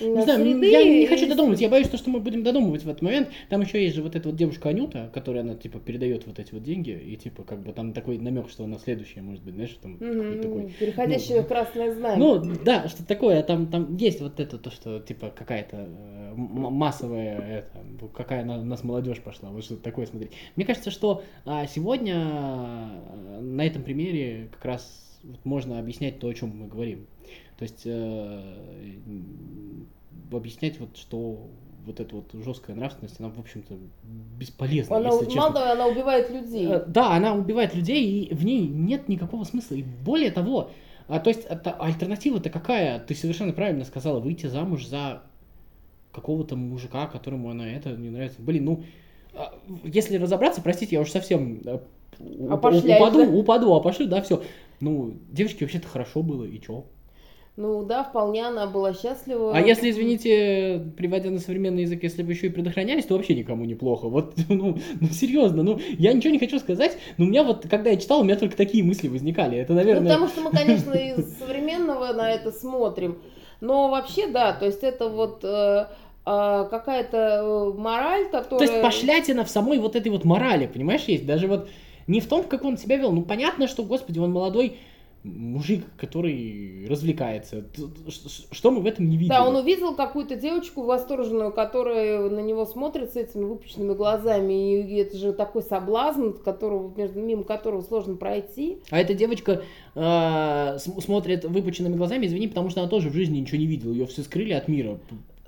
Не 0.00 0.22
знаю, 0.22 0.44
среды 0.44 0.70
я 0.70 0.84
не 0.84 1.06
хочу 1.06 1.28
додумывать, 1.28 1.60
я 1.60 1.68
боюсь, 1.68 1.86
что 1.92 2.10
мы 2.10 2.20
будем 2.20 2.42
додумывать 2.42 2.84
в 2.84 2.88
этот 2.88 3.02
момент. 3.02 3.28
Там 3.48 3.60
еще 3.60 3.82
есть 3.82 3.96
же 3.96 4.02
вот 4.02 4.14
эта 4.14 4.28
вот 4.28 4.36
девушка 4.36 4.68
Анюта, 4.68 5.10
которая 5.12 5.42
она 5.42 5.54
типа 5.54 5.80
передает 5.80 6.26
вот 6.26 6.38
эти 6.38 6.52
вот 6.52 6.62
деньги, 6.62 6.90
и 6.90 7.16
типа 7.16 7.42
как 7.42 7.60
бы 7.62 7.72
там 7.72 7.92
такой 7.92 8.18
намек, 8.18 8.48
что 8.48 8.64
она 8.64 8.78
следующая, 8.78 9.22
может 9.22 9.42
быть, 9.42 9.54
знаешь, 9.54 9.76
там 9.82 9.98
какой-то 9.98 10.42
такой. 10.42 10.74
переходящее 10.78 11.40
ну, 11.42 11.46
красное 11.46 11.94
знамя. 11.94 12.16
Ну, 12.16 12.42
да, 12.64 12.88
что 12.88 13.04
такое, 13.04 13.42
там, 13.42 13.66
там 13.66 13.96
есть 13.96 14.20
вот 14.20 14.38
это, 14.40 14.58
то, 14.58 14.70
что, 14.70 15.00
типа, 15.00 15.32
какая-то 15.34 15.88
э, 15.88 16.34
массовая, 16.36 17.38
это, 17.38 18.08
какая 18.08 18.44
на 18.44 18.62
нас 18.62 18.84
молодежь 18.84 19.20
пошла, 19.20 19.50
вот 19.50 19.64
что-то 19.64 19.82
такое 19.82 20.06
смотреть. 20.06 20.32
Мне 20.56 20.64
кажется, 20.64 20.90
что 20.90 21.22
а, 21.44 21.66
сегодня 21.66 22.14
э, 22.14 23.40
на 23.40 23.66
этом 23.66 23.82
примере 23.82 24.48
как 24.52 24.64
раз 24.64 25.11
вот 25.22 25.44
можно 25.44 25.78
объяснять 25.78 26.18
то, 26.18 26.28
о 26.28 26.34
чем 26.34 26.56
мы 26.56 26.66
говорим. 26.68 27.06
То 27.58 27.64
есть 27.64 27.82
э, 27.84 28.42
объяснять 30.30 30.80
вот, 30.80 30.96
что 30.96 31.48
вот 31.86 32.00
эта 32.00 32.14
вот 32.14 32.30
жесткая 32.32 32.76
нравственность, 32.76 33.18
она, 33.18 33.28
в 33.28 33.38
общем-то, 33.38 33.74
бесполезна, 34.38 34.96
она, 34.96 35.10
если 35.10 35.24
честно. 35.26 35.40
мало 35.40 35.52
того, 35.54 35.72
она 35.72 35.86
убивает 35.86 36.30
людей. 36.30 36.66
Э, 36.66 36.84
Да, 36.86 37.14
она 37.14 37.34
убивает 37.34 37.74
людей, 37.74 38.24
и 38.24 38.34
в 38.34 38.44
ней 38.44 38.66
нет 38.66 39.08
никакого 39.08 39.44
смысла. 39.44 39.74
И 39.74 39.82
более 39.82 40.30
того, 40.30 40.70
а, 41.08 41.18
то 41.20 41.30
есть 41.30 41.44
это, 41.44 41.72
альтернатива-то 41.72 42.50
какая? 42.50 43.00
Ты 43.00 43.14
совершенно 43.14 43.52
правильно 43.52 43.84
сказала, 43.84 44.20
выйти 44.20 44.46
замуж 44.46 44.86
за 44.86 45.22
какого-то 46.12 46.56
мужика, 46.56 47.06
которому 47.06 47.50
она 47.50 47.68
это 47.68 47.90
не 47.90 48.10
нравится. 48.10 48.40
Блин, 48.40 48.64
ну, 48.64 48.84
а, 49.34 49.54
если 49.82 50.16
разобраться, 50.16 50.62
простите, 50.62 50.96
я 50.96 51.02
уж 51.02 51.10
совсем 51.10 51.60
э, 51.64 51.78
упаду, 52.18 52.82
да? 52.82 53.28
упаду, 53.28 53.74
опошлю, 53.74 54.06
да, 54.06 54.22
все. 54.22 54.42
Ну, 54.82 55.14
девочке 55.30 55.64
вообще-то 55.64 55.86
хорошо 55.86 56.24
было, 56.24 56.42
и 56.42 56.60
чё? 56.60 56.86
Ну 57.56 57.84
да, 57.84 58.02
вполне 58.02 58.44
она 58.44 58.66
была 58.66 58.92
счастлива. 58.92 59.56
А 59.56 59.60
если, 59.60 59.90
извините, 59.90 60.82
приводя 60.96 61.30
на 61.30 61.38
современный 61.38 61.82
язык, 61.82 62.02
если 62.02 62.24
бы 62.24 62.32
еще 62.32 62.48
и 62.48 62.50
предохранялись, 62.50 63.04
то 63.04 63.14
вообще 63.14 63.36
никому 63.36 63.64
неплохо. 63.64 64.08
Вот, 64.08 64.34
ну, 64.48 64.78
ну 65.00 65.08
серьезно, 65.08 65.62
ну, 65.62 65.78
я 65.98 66.12
ничего 66.12 66.32
не 66.32 66.40
хочу 66.40 66.58
сказать, 66.58 66.98
но 67.16 67.26
у 67.26 67.28
меня 67.28 67.44
вот, 67.44 67.64
когда 67.70 67.90
я 67.90 67.96
читал, 67.96 68.22
у 68.22 68.24
меня 68.24 68.34
только 68.34 68.56
такие 68.56 68.82
мысли 68.82 69.06
возникали. 69.06 69.56
Это, 69.56 69.72
Ну, 69.72 69.78
наверное... 69.78 70.08
потому 70.08 70.26
что 70.26 70.40
мы, 70.40 70.50
конечно, 70.50 70.92
из 70.94 71.38
современного 71.38 72.12
на 72.12 72.32
это 72.32 72.50
смотрим. 72.50 73.18
Но 73.60 73.88
вообще, 73.88 74.26
да, 74.26 74.52
то 74.52 74.66
есть 74.66 74.82
это 74.82 75.08
вот 75.08 75.44
э, 75.44 75.86
а, 76.24 76.64
какая-то 76.64 77.16
э, 77.16 77.78
мораль, 77.78 78.24
которая... 78.32 78.66
То 78.66 78.72
есть 78.72 78.82
пошлятина 78.82 79.44
в 79.44 79.48
самой 79.48 79.78
вот 79.78 79.94
этой 79.94 80.10
вот 80.10 80.24
морали, 80.24 80.66
понимаешь, 80.66 81.04
есть. 81.04 81.24
Даже 81.24 81.46
вот 81.46 81.68
не 82.06 82.20
в 82.20 82.26
том, 82.26 82.44
как 82.44 82.64
он 82.64 82.76
себя 82.78 82.96
вел. 82.96 83.12
Ну, 83.12 83.22
понятно, 83.22 83.66
что, 83.68 83.82
господи, 83.84 84.18
он 84.18 84.32
молодой 84.32 84.76
мужик, 85.24 85.84
который 85.96 86.84
развлекается. 86.88 87.64
Что 88.50 88.72
мы 88.72 88.80
в 88.80 88.86
этом 88.86 89.08
не 89.08 89.16
видели? 89.16 89.28
Да, 89.28 89.46
он 89.46 89.54
увидел 89.54 89.94
какую-то 89.94 90.34
девочку 90.34 90.82
восторженную, 90.82 91.52
которая 91.52 92.28
на 92.28 92.40
него 92.40 92.66
смотрит 92.66 93.12
с 93.12 93.16
этими 93.16 93.44
выпущенными 93.44 93.94
глазами, 93.94 94.82
и 94.82 94.96
это 94.96 95.16
же 95.16 95.32
такой 95.32 95.62
соблазн, 95.62 96.30
которого, 96.30 96.92
между, 96.96 97.20
мимо 97.20 97.44
которого 97.44 97.82
сложно 97.82 98.16
пройти. 98.16 98.78
А 98.90 98.98
эта 98.98 99.14
девочка 99.14 99.62
э, 99.94 100.78
см- 100.78 101.00
смотрит 101.00 101.44
выпученными 101.44 101.94
глазами, 101.94 102.26
извини, 102.26 102.48
потому 102.48 102.70
что 102.70 102.80
она 102.80 102.90
тоже 102.90 103.08
в 103.08 103.12
жизни 103.14 103.38
ничего 103.38 103.58
не 103.58 103.66
видела. 103.66 103.92
Ее 103.92 104.06
все 104.06 104.22
скрыли 104.22 104.54
от 104.54 104.66
мира. 104.66 104.98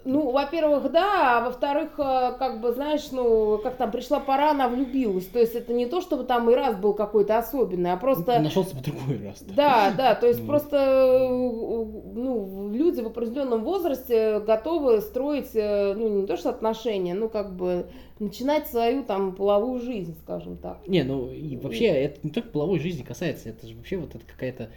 Ну, 0.05 0.31
во-первых, 0.31 0.91
да, 0.93 1.39
а 1.39 1.45
во-вторых, 1.47 1.93
э, 1.99 2.37
как 2.39 2.61
бы, 2.61 2.73
знаешь, 2.73 3.11
ну, 3.11 3.59
как 3.63 3.77
там 3.77 3.91
пришла 3.91 4.21
пора, 4.21 4.51
она 4.51 4.69
влюбилась. 4.69 5.27
То 5.27 5.39
есть 5.39 5.55
это 5.55 5.73
не 5.73 5.87
то, 5.87 6.03
чтобы 6.03 6.25
там 6.25 6.51
и 6.51 6.55
раз 6.55 6.77
был 6.77 6.93
какой-то 6.93 7.39
особенный, 7.39 7.93
а 7.93 7.97
просто... 7.97 8.39
Нашел 8.41 8.65
себе 8.65 8.83
другой 8.83 9.27
раз. 9.27 9.43
Да, 9.43 9.93
да, 9.97 10.15
то 10.15 10.27
есть 10.27 10.41
Ну. 10.45 10.47
просто 10.47 10.77
э, 10.77 11.29
ну, 11.29 12.71
люди 12.73 13.01
в 13.01 13.07
определенном 13.07 13.65
возрасте 13.65 14.41
готовы 14.41 15.01
строить, 15.01 15.55
э, 15.55 15.95
ну, 15.95 16.09
не 16.09 16.27
то 16.27 16.37
что 16.37 16.51
отношения, 16.51 17.15
ну, 17.15 17.31
как 17.31 17.55
бы 17.57 17.87
начинать 18.19 18.67
свою 18.69 19.05
там 19.05 19.35
половую 19.35 19.81
жизнь, 19.81 20.15
скажем 20.23 20.57
так. 20.57 20.87
Не, 20.87 21.03
ну 21.03 21.31
и 21.31 21.57
вообще 21.57 21.87
это 21.87 22.21
не 22.23 22.31
только 22.31 22.51
половой 22.51 22.79
жизни 22.79 23.03
касается, 23.03 23.49
это 23.49 23.67
же 23.67 23.75
вообще 23.75 23.97
вот 23.97 24.15
это 24.15 24.25
какая-то 24.25 24.69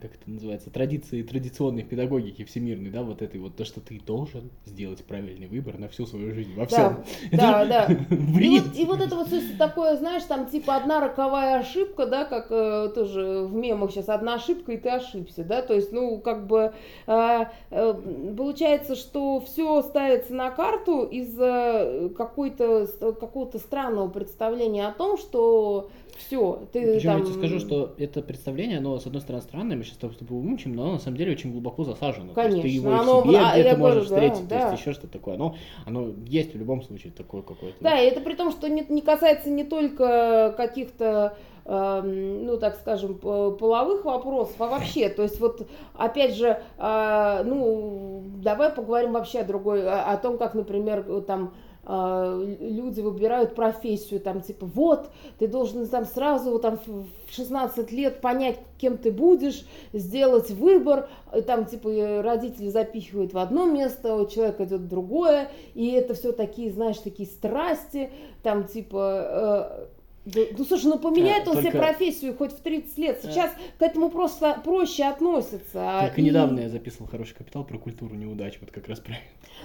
как 0.00 0.14
это 0.14 0.30
называется, 0.30 0.70
традиции 0.70 1.22
традиционной 1.22 1.82
педагогики 1.82 2.44
всемирной, 2.44 2.90
да, 2.90 3.02
вот 3.02 3.20
этой 3.20 3.38
вот, 3.38 3.54
то, 3.54 3.64
что 3.64 3.80
ты 3.80 4.00
должен 4.00 4.50
сделать 4.64 5.04
правильный 5.04 5.46
выбор 5.46 5.78
на 5.78 5.88
всю 5.88 6.06
свою 6.06 6.32
жизнь, 6.32 6.54
во 6.54 6.66
всем. 6.66 7.04
Да, 7.30 7.64
да, 7.64 7.86
да. 7.88 7.94
И 8.40 8.58
вот, 8.58 8.76
и 8.76 8.84
вот 8.84 9.00
это 9.00 9.14
вот 9.14 9.28
всё 9.28 9.40
такое, 9.58 9.96
знаешь, 9.96 10.22
там 10.24 10.46
типа 10.46 10.76
одна 10.76 11.00
роковая 11.00 11.58
ошибка, 11.58 12.06
да, 12.06 12.24
как 12.24 12.46
э, 12.50 12.90
тоже 12.94 13.44
в 13.44 13.54
мемах 13.54 13.90
сейчас 13.90 14.08
одна 14.08 14.34
ошибка 14.34 14.72
и 14.72 14.78
ты 14.78 14.88
ошибся, 14.88 15.44
да, 15.44 15.62
то 15.62 15.74
есть, 15.74 15.92
ну, 15.92 16.18
как 16.18 16.46
бы 16.46 16.72
э, 17.06 17.44
э, 17.70 17.94
получается, 18.36 18.96
что 18.96 19.40
все 19.40 19.82
ставится 19.82 20.32
на 20.32 20.50
карту 20.50 21.04
из-за 21.04 22.10
какой-то 22.16 22.86
какого-то 23.20 23.58
странного 23.58 24.08
представления 24.08 24.86
о 24.86 24.92
том, 24.92 25.18
что 25.18 25.90
все, 26.16 26.62
ты 26.72 26.94
Причем 26.94 27.10
там... 27.10 27.18
я 27.20 27.24
тебе 27.24 27.34
скажу, 27.34 27.58
что 27.58 27.94
это 27.98 28.22
представление, 28.22 28.78
оно, 28.78 28.98
с 28.98 29.06
одной 29.06 29.20
стороны, 29.22 29.42
странное, 29.42 29.76
мы 29.76 29.84
сейчас 29.84 29.96
с 29.96 30.16
тобой 30.16 30.38
умничаем, 30.38 30.76
но 30.76 30.82
оно 30.84 30.92
на 30.92 30.98
самом 30.98 31.16
деле 31.16 31.32
очень 31.32 31.52
глубоко 31.52 31.84
засажено. 31.84 32.32
То 32.34 32.42
есть 32.42 32.56
ты 32.56 32.62
Конечно, 32.62 32.76
его 32.76 32.92
оно- 32.92 33.20
в 33.20 33.26
себе 33.26 33.38
а, 33.38 33.52
где-то 33.52 33.76
говорю, 33.76 33.94
можешь 33.94 34.08
да, 34.08 34.14
встретить, 34.16 34.48
да. 34.48 34.60
то 34.60 34.70
есть 34.70 34.80
еще 34.80 34.92
что-то 34.92 35.12
такое. 35.12 35.34
Оно, 35.34 35.56
оно 35.86 36.12
есть 36.26 36.54
в 36.54 36.58
любом 36.58 36.82
случае 36.82 37.12
такое 37.12 37.42
какое-то. 37.42 37.76
Да, 37.80 37.98
и 37.98 38.06
это 38.06 38.20
при 38.20 38.34
том, 38.34 38.50
что 38.50 38.68
не, 38.68 38.84
не 38.88 39.02
касается 39.02 39.50
не 39.50 39.64
только 39.64 40.54
каких-то, 40.56 41.36
эм, 41.64 42.46
ну, 42.46 42.58
так 42.58 42.76
скажем, 42.76 43.16
половых 43.18 44.04
вопросов, 44.04 44.56
а 44.58 44.66
вообще, 44.66 45.08
то 45.08 45.22
есть 45.22 45.40
вот, 45.40 45.66
опять 45.94 46.34
же, 46.36 46.62
а, 46.78 47.42
ну, 47.44 48.22
давай 48.42 48.70
поговорим 48.70 49.12
вообще 49.12 49.40
о 49.40 49.44
другой, 49.44 49.88
о, 49.88 50.16
том, 50.16 50.38
как, 50.38 50.54
например, 50.54 51.22
там, 51.26 51.54
люди 51.84 53.00
выбирают 53.00 53.56
профессию, 53.56 54.20
там, 54.20 54.40
типа, 54.40 54.66
вот, 54.66 55.10
ты 55.38 55.48
должен 55.48 55.86
там 55.88 56.04
сразу 56.04 56.58
там 56.60 56.78
в 56.86 57.06
16 57.34 57.90
лет 57.90 58.20
понять, 58.20 58.58
кем 58.78 58.96
ты 58.98 59.10
будешь, 59.10 59.66
сделать 59.92 60.50
выбор, 60.50 61.08
там, 61.46 61.64
типа, 61.64 62.22
родители 62.22 62.68
запихивают 62.68 63.32
в 63.32 63.38
одно 63.38 63.66
место, 63.66 64.28
человек 64.32 64.60
идет 64.60 64.82
в 64.82 64.88
другое, 64.88 65.50
и 65.74 65.90
это 65.90 66.14
все 66.14 66.30
такие, 66.30 66.70
знаешь, 66.70 66.98
такие 66.98 67.28
страсти, 67.28 68.10
там, 68.44 68.64
типа, 68.64 69.86
э, 69.88 70.01
да- 70.24 70.40
ну, 70.56 70.64
слушай, 70.64 70.86
ну 70.86 70.98
поменяет 70.98 71.44
Да, 71.44 71.50
он 71.50 71.56
себе 71.58 71.70
только- 71.72 71.86
профессию 71.86 72.36
хоть 72.36 72.52
в 72.52 72.60
30 72.60 72.96
лет. 72.98 73.20
Сейчас 73.22 73.50
к 73.78 73.82
этому 73.82 74.08
просто 74.10 74.60
проще 74.64 75.04
относится. 75.04 75.74
а, 75.74 76.06
Только 76.06 76.20
и- 76.20 76.24
недавно 76.24 76.60
я 76.60 76.68
записывал 76.68 77.06
хороший 77.08 77.34
капитал 77.34 77.64
про 77.64 77.78
культуру 77.78 78.14
неудач, 78.14 78.58
вот 78.60 78.70
как 78.70 78.88
раз 78.88 79.00
про. 79.00 79.14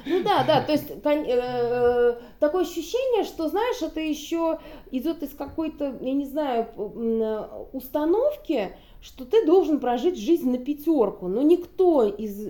Ну 0.05 0.23
да, 0.23 0.43
да, 0.45 0.61
то 0.61 0.71
есть 0.71 0.89
э, 1.03 1.03
э, 1.03 2.17
такое 2.39 2.63
ощущение, 2.63 3.23
что, 3.23 3.47
знаешь, 3.49 3.81
это 3.81 3.99
еще 3.99 4.59
идет 4.91 5.23
из 5.23 5.33
какой-то, 5.33 5.97
я 6.01 6.13
не 6.13 6.25
знаю, 6.25 6.67
э, 6.75 7.47
установки, 7.73 8.69
что 9.01 9.25
ты 9.25 9.45
должен 9.45 9.79
прожить 9.79 10.17
жизнь 10.17 10.49
на 10.49 10.57
пятерку. 10.57 11.27
Но 11.27 11.41
никто 11.41 12.05
из 12.05 12.49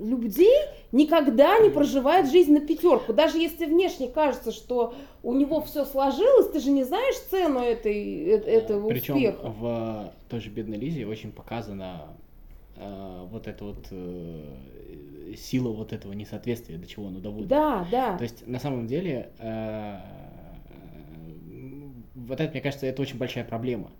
людей 0.00 0.56
никогда 0.92 1.58
не 1.58 1.70
проживает 1.70 2.30
жизнь 2.30 2.52
на 2.52 2.60
пятерку. 2.60 3.12
Даже 3.12 3.38
если 3.38 3.66
внешне 3.66 4.08
кажется, 4.08 4.52
что 4.52 4.94
у 5.22 5.34
него 5.34 5.60
все 5.60 5.84
сложилось, 5.84 6.50
ты 6.50 6.60
же 6.60 6.70
не 6.70 6.84
знаешь 6.84 7.16
цену 7.30 7.60
этой, 7.60 8.24
э- 8.24 8.38
этого 8.38 8.88
Причем 8.88 9.16
успеха. 9.16 9.54
в 9.58 10.12
той 10.28 10.40
же 10.40 10.50
бедной 10.50 10.78
Лизе 10.78 11.06
очень 11.06 11.32
показана 11.32 12.08
э, 12.76 13.26
вот 13.30 13.46
эта 13.46 13.64
вот 13.64 13.86
э, 13.90 15.34
сила 15.36 15.70
вот 15.70 15.92
этого 15.92 16.12
несоответствия, 16.12 16.78
до 16.78 16.86
чего 16.86 17.08
оно 17.08 17.20
доводит. 17.20 17.48
Да, 17.48 17.86
да. 17.90 18.16
То 18.16 18.22
есть 18.24 18.46
на 18.46 18.58
самом 18.58 18.86
деле 18.86 19.30
э, 19.38 19.96
вот 22.14 22.40
это, 22.40 22.50
мне 22.52 22.60
кажется, 22.60 22.86
это 22.86 23.02
очень 23.02 23.18
большая 23.18 23.44
проблема. 23.44 23.90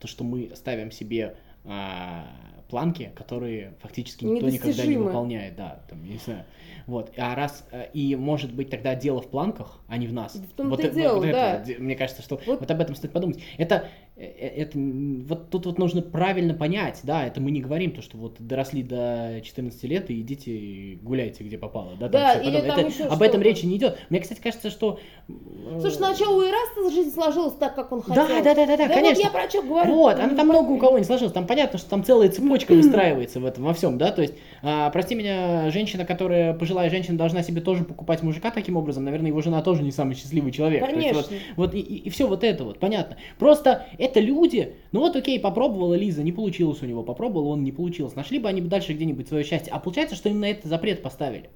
То, 0.00 0.06
что 0.06 0.24
мы 0.24 0.50
ставим 0.54 0.90
себе 0.90 1.36
а, 1.64 2.26
планки, 2.68 3.12
которые 3.14 3.74
фактически 3.80 4.24
никто 4.24 4.48
никогда 4.48 4.84
не 4.86 4.96
выполняет, 4.96 5.56
да, 5.56 5.80
там, 5.88 6.04
не 6.04 6.18
знаю. 6.18 6.44
Вот, 6.86 7.12
а 7.16 7.34
раз, 7.34 7.66
э, 7.72 7.88
и 7.92 8.14
может 8.16 8.52
быть 8.52 8.70
тогда 8.70 8.94
дело 8.94 9.20
в 9.20 9.28
планках, 9.28 9.80
а 9.88 9.96
не 9.96 10.06
в 10.06 10.12
нас. 10.12 10.34
В 10.34 10.52
том-то 10.54 10.70
вот, 10.76 10.84
и 10.84 10.88
э, 10.88 10.90
дело, 10.90 11.16
вот 11.16 11.24
это 11.24 11.32
да. 11.32 11.56
вот, 11.58 11.66
де- 11.66 11.78
мне 11.78 11.96
кажется, 11.96 12.22
что 12.22 12.40
Вот- 12.46 12.60
вот, 12.60 12.70
об 12.70 12.80
этом 12.80 12.94
стоит 12.94 13.12
подумать. 13.12 13.42
Это, 13.58 13.88
это, 14.16 14.78
м, 14.78 15.26
вот 15.28 15.50
тут 15.50 15.66
вот 15.66 15.78
нужно 15.78 16.00
правильно 16.00 16.54
понять, 16.54 17.00
да, 17.02 17.26
это 17.26 17.38
мы 17.40 17.50
не 17.50 17.60
говорим 17.60 17.90
то, 17.92 18.00
что 18.00 18.16
вот 18.16 18.36
доросли 18.38 18.82
до 18.82 19.40
14 19.44 19.84
лет 19.84 20.10
и 20.10 20.20
идите 20.22 20.52
и 20.52 20.96
гуляйте 21.02 21.44
где 21.44 21.58
попало, 21.58 21.90
да, 22.00 22.08
там 22.08 22.12
Да, 22.22 22.40
всё 22.40 22.48
или 22.48 22.60
там 22.66 22.78
Это- 22.78 22.88
ещё 22.88 23.10
об 23.10 23.20
этом 23.20 23.42
речи 23.42 23.66
не 23.66 23.76
идет. 23.76 23.98
Мне, 24.08 24.20
кстати, 24.20 24.40
кажется, 24.40 24.70
что... 24.70 24.98
э, 25.28 25.32
Слушай, 25.80 25.96
сначала 25.96 26.34
у 26.38 26.42
Ираста 26.42 26.90
жизнь 26.94 27.12
сложилась 27.12 27.54
так, 27.54 27.74
как 27.74 27.92
он 27.92 28.00
хотел. 28.00 28.26
Да, 28.26 28.42
да, 28.42 28.54
да, 28.54 28.66
да, 28.66 28.76
да, 28.78 28.84
вот 28.86 28.94
конечно. 28.94 29.22
я 29.22 29.30
про 29.30 29.50
что 29.50 29.60
говорю. 29.62 29.94
Вот, 29.94 30.18
она 30.18 30.34
там 30.34 30.48
много 30.48 30.70
у 30.70 30.78
кого 30.78 30.98
не 30.98 31.04
сложилась. 31.04 31.34
Там 31.34 31.46
понятно, 31.46 31.78
что 31.78 31.90
там 31.90 32.02
целая 32.02 32.30
цепочка 32.30 32.72
выстраивается 32.74 33.38
в 33.40 33.44
этом 33.44 33.64
во 33.64 33.74
всем, 33.74 33.98
да. 33.98 34.12
То 34.12 34.22
есть, 34.22 34.34
а, 34.62 34.88
прости 34.90 35.14
меня, 35.14 35.70
женщина, 35.70 36.06
которая 36.06 36.54
пожилая 36.54 36.88
женщина, 36.88 37.18
должна 37.18 37.42
себе 37.42 37.60
тоже 37.60 37.84
покупать 37.84 38.22
мужика 38.22 38.50
таким 38.50 38.78
образом. 38.78 39.04
Наверное, 39.04 39.28
его 39.28 39.42
жена 39.42 39.60
тоже 39.62 39.82
не 39.82 39.92
самый 39.92 40.14
счастливый 40.14 40.52
человек. 40.52 40.80
То 40.80 40.90
есть, 40.90 41.10
Конечно. 41.10 41.36
вот, 41.56 41.72
вот 41.72 41.74
и, 41.74 42.08
все 42.08 42.26
вот 42.26 42.42
это 42.44 42.64
вот, 42.64 42.78
понятно. 42.78 43.18
Просто 43.38 43.84
это 44.06 44.20
люди. 44.20 44.74
Ну 44.92 45.00
вот, 45.00 45.16
окей, 45.16 45.38
попробовала 45.38 45.94
Лиза, 45.94 46.22
не 46.22 46.32
получилось 46.32 46.82
у 46.82 46.86
него, 46.86 47.02
попробовал 47.02 47.50
он, 47.50 47.64
не 47.64 47.72
получилось. 47.72 48.14
Нашли 48.16 48.38
бы 48.38 48.48
они 48.48 48.60
бы 48.60 48.68
дальше 48.68 48.92
где-нибудь 48.94 49.28
свое 49.28 49.44
счастье. 49.44 49.72
А 49.72 49.78
получается, 49.78 50.16
что 50.16 50.28
именно 50.28 50.46
это 50.46 50.68
запрет 50.68 51.02
поставили. 51.02 51.50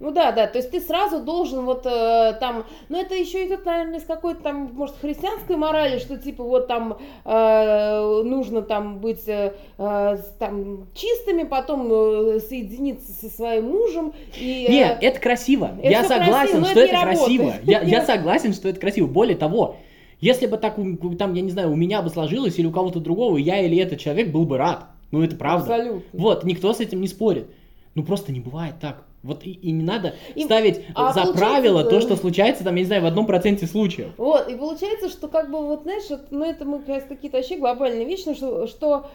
Ну 0.00 0.10
да, 0.10 0.32
да, 0.32 0.48
то 0.48 0.58
есть 0.58 0.72
ты 0.72 0.80
сразу 0.80 1.20
должен 1.22 1.64
вот 1.64 1.86
э, 1.86 2.36
там, 2.40 2.64
ну 2.88 3.00
это 3.00 3.14
еще 3.14 3.46
идет, 3.46 3.64
наверное, 3.64 4.00
из 4.00 4.04
какой-то 4.04 4.42
там, 4.42 4.68
может, 4.72 4.96
христианской 5.00 5.54
морали, 5.54 5.98
что 6.00 6.16
типа 6.18 6.42
вот 6.42 6.66
там 6.66 6.98
э, 7.24 8.22
нужно 8.24 8.62
там 8.62 8.98
быть 8.98 9.28
э, 9.28 9.54
э, 9.78 10.16
с- 10.16 10.34
там 10.40 10.88
чистыми, 10.92 11.44
потом 11.44 11.88
э, 11.92 12.40
соединиться 12.40 13.12
со 13.12 13.28
своим 13.32 13.68
мужем 13.70 14.12
и... 14.36 14.66
э, 14.68 14.72
Нет, 14.72 14.98
это 15.02 15.20
красиво. 15.20 15.70
это 15.78 15.88
я 15.88 16.02
согласен, 16.02 16.62
красиво, 16.62 16.64
что 16.66 16.80
это 16.80 16.94
это, 16.96 17.02
красиво. 17.02 17.54
Я, 17.62 17.80
я 17.82 18.04
согласен, 18.04 18.52
что 18.54 18.68
это 18.70 18.80
красиво. 18.80 19.06
Более 19.06 19.36
того, 19.36 19.76
если 20.22 20.46
бы 20.46 20.56
так, 20.56 20.76
там, 21.18 21.34
я 21.34 21.42
не 21.42 21.50
знаю, 21.50 21.70
у 21.70 21.76
меня 21.76 22.00
бы 22.00 22.08
сложилось 22.08 22.58
или 22.58 22.66
у 22.66 22.70
кого-то 22.70 23.00
другого, 23.00 23.36
я 23.36 23.60
или 23.60 23.76
этот 23.76 23.98
человек 23.98 24.30
был 24.30 24.44
бы 24.44 24.56
рад. 24.56 24.86
Ну, 25.10 25.22
это 25.22 25.36
правда. 25.36 25.74
Абсолютно. 25.74 26.02
Вот, 26.18 26.44
никто 26.44 26.72
с 26.72 26.80
этим 26.80 27.00
не 27.00 27.08
спорит. 27.08 27.48
Ну, 27.94 28.04
просто 28.04 28.32
не 28.32 28.40
бывает 28.40 28.76
так. 28.80 29.04
Вот 29.22 29.44
и, 29.44 29.50
и 29.50 29.70
не 29.70 29.84
надо 29.84 30.14
И- 30.34 30.44
ставить 30.44 30.80
а 30.94 31.12
за 31.12 31.32
правило 31.32 31.84
то, 31.84 32.00
что 32.00 32.16
случается, 32.16 32.64
там, 32.64 32.74
я 32.76 32.80
не 32.82 32.86
знаю, 32.86 33.02
в 33.02 33.06
одном 33.06 33.26
проценте 33.26 33.66
случаев. 33.66 34.08
Вот, 34.16 34.48
и 34.48 34.56
получается, 34.56 35.08
что 35.08 35.28
как 35.28 35.50
бы 35.50 35.64
вот, 35.64 35.82
знаешь, 35.82 36.04
вот, 36.10 36.26
ну 36.30 36.44
это 36.44 36.64
мы 36.64 36.80
раз 36.86 37.04
какие-то 37.08 37.36
вообще 37.36 37.56
глобальные 37.56 38.04
вещи, 38.04 38.34
что, 38.34 38.66
что 38.66 39.06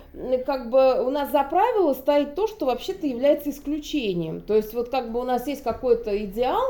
как 0.45 0.69
бы 0.69 1.03
у 1.05 1.09
нас 1.09 1.31
за 1.31 1.43
правило 1.43 1.93
стоит 1.93 2.35
то, 2.35 2.47
что 2.47 2.65
вообще-то 2.65 3.05
является 3.05 3.49
исключением. 3.49 4.39
То 4.41 4.55
есть 4.55 4.73
вот 4.73 4.89
как 4.89 5.11
бы 5.11 5.19
у 5.19 5.23
нас 5.23 5.45
есть 5.47 5.63
какой-то 5.63 6.17
идеал, 6.25 6.63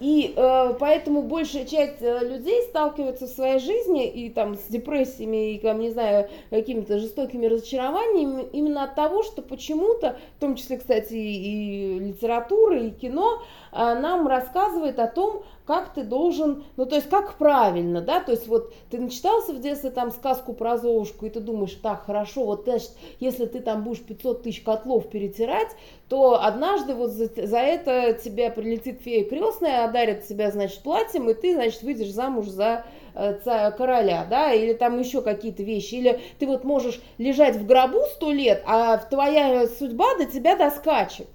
и 0.00 0.32
э, 0.34 0.74
поэтому 0.80 1.22
большая 1.22 1.66
часть 1.66 2.00
э, 2.00 2.26
людей 2.26 2.62
сталкивается 2.62 3.26
в 3.26 3.30
своей 3.30 3.58
жизни 3.58 4.08
и 4.08 4.30
там 4.30 4.56
с 4.56 4.64
депрессиями 4.68 5.52
и, 5.52 5.58
там, 5.58 5.78
не 5.78 5.90
знаю, 5.90 6.28
какими-то 6.48 6.98
жестокими 6.98 7.46
разочарованиями 7.46 8.48
именно 8.52 8.84
от 8.84 8.94
того, 8.94 9.22
что 9.22 9.42
почему-то, 9.42 10.16
в 10.36 10.40
том 10.40 10.56
числе, 10.56 10.78
кстати, 10.78 11.12
и 11.12 11.98
литература, 11.98 12.80
и 12.80 12.90
кино, 12.90 13.42
нам 13.72 14.26
рассказывает 14.26 14.98
о 14.98 15.06
том, 15.06 15.44
как 15.70 15.94
ты 15.94 16.02
должен, 16.02 16.64
ну 16.76 16.84
то 16.84 16.96
есть 16.96 17.08
как 17.08 17.34
правильно, 17.34 18.00
да, 18.00 18.18
то 18.18 18.32
есть 18.32 18.48
вот 18.48 18.74
ты 18.90 18.98
начитался 18.98 19.52
в 19.52 19.60
детстве 19.60 19.90
там 19.90 20.10
сказку 20.10 20.52
про 20.52 20.76
Золушку, 20.76 21.26
и 21.26 21.30
ты 21.30 21.38
думаешь, 21.38 21.78
так, 21.80 22.06
хорошо, 22.06 22.44
вот 22.44 22.64
значит, 22.64 22.90
если 23.20 23.46
ты 23.46 23.60
там 23.60 23.84
будешь 23.84 24.02
500 24.02 24.42
тысяч 24.42 24.62
котлов 24.62 25.08
перетирать, 25.08 25.68
то 26.08 26.42
однажды 26.42 26.94
вот 26.94 27.10
за, 27.10 27.26
за 27.46 27.58
это 27.58 28.14
тебе 28.14 28.50
прилетит 28.50 29.00
фея 29.00 29.24
крестная, 29.24 29.84
одарит 29.84 30.26
тебя, 30.26 30.50
значит, 30.50 30.82
платьем, 30.82 31.30
и 31.30 31.34
ты, 31.34 31.54
значит, 31.54 31.82
выйдешь 31.82 32.10
замуж 32.10 32.48
за 32.48 32.84
э, 33.14 33.70
короля, 33.70 34.26
да, 34.28 34.52
или 34.52 34.72
там 34.72 34.98
еще 34.98 35.22
какие-то 35.22 35.62
вещи, 35.62 35.94
или 35.94 36.20
ты 36.40 36.48
вот 36.48 36.64
можешь 36.64 37.00
лежать 37.18 37.54
в 37.54 37.64
гробу 37.64 38.00
сто 38.16 38.32
лет, 38.32 38.64
а 38.66 38.96
твоя 38.96 39.68
судьба 39.68 40.16
до 40.18 40.26
тебя 40.26 40.56
доскачет. 40.56 41.28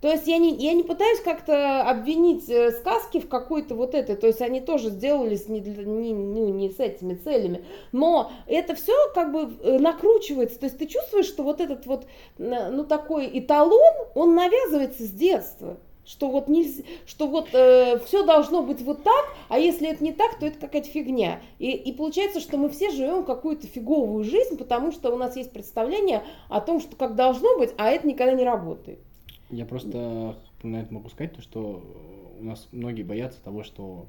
То 0.00 0.08
есть 0.08 0.28
я 0.28 0.38
не, 0.38 0.54
я 0.54 0.74
не 0.74 0.84
пытаюсь 0.84 1.20
как-то 1.20 1.82
обвинить 1.82 2.48
э, 2.48 2.70
сказки 2.70 3.18
в 3.18 3.28
какой-то 3.28 3.74
вот 3.74 3.94
этой, 3.94 4.14
то 4.14 4.28
есть 4.28 4.40
они 4.40 4.60
тоже 4.60 4.90
сделались 4.90 5.48
не, 5.48 5.60
для- 5.60 5.84
не, 5.84 6.14
ну, 6.14 6.48
не 6.50 6.70
с 6.70 6.78
этими 6.78 7.14
целями, 7.14 7.64
но 7.90 8.30
это 8.46 8.76
все 8.76 8.92
как 9.12 9.32
бы 9.32 9.50
э, 9.60 9.78
накручивается, 9.78 10.60
то 10.60 10.66
есть 10.66 10.78
ты 10.78 10.86
чувствуешь, 10.86 11.26
что 11.26 11.42
вот 11.42 11.60
этот 11.60 11.86
вот, 11.86 12.06
э, 12.38 12.70
ну 12.70 12.84
такой 12.84 13.28
эталон, 13.40 13.94
он 14.14 14.34
навязывается 14.36 15.02
с 15.02 15.10
детства. 15.10 15.78
Что 16.04 16.28
вот 16.28 16.48
нельзя, 16.48 16.84
что 17.04 17.26
вот 17.26 17.48
все 17.48 18.24
должно 18.24 18.62
быть 18.62 18.80
вот 18.80 19.02
так, 19.02 19.26
а 19.50 19.58
если 19.58 19.90
это 19.90 20.02
не 20.02 20.12
так, 20.12 20.38
то 20.38 20.46
это 20.46 20.58
какая-то 20.58 20.88
фигня. 20.88 21.42
И, 21.58 21.70
и 21.70 21.92
получается, 21.92 22.40
что 22.40 22.56
мы 22.56 22.70
все 22.70 22.88
живем 22.88 23.24
какую-то 23.24 23.66
фиговую 23.66 24.24
жизнь, 24.24 24.56
потому 24.56 24.90
что 24.90 25.12
у 25.12 25.18
нас 25.18 25.36
есть 25.36 25.52
представление 25.52 26.24
о 26.48 26.62
том, 26.62 26.80
что 26.80 26.96
как 26.96 27.14
должно 27.14 27.58
быть, 27.58 27.74
а 27.76 27.90
это 27.90 28.06
никогда 28.06 28.32
не 28.32 28.44
работает. 28.44 29.00
Я 29.50 29.64
просто 29.64 30.36
на 30.62 30.82
это 30.82 30.92
могу 30.92 31.08
сказать, 31.08 31.34
то, 31.34 31.42
что 31.42 31.82
у 32.38 32.44
нас 32.44 32.68
многие 32.72 33.02
боятся 33.02 33.42
того, 33.42 33.62
что 33.62 34.08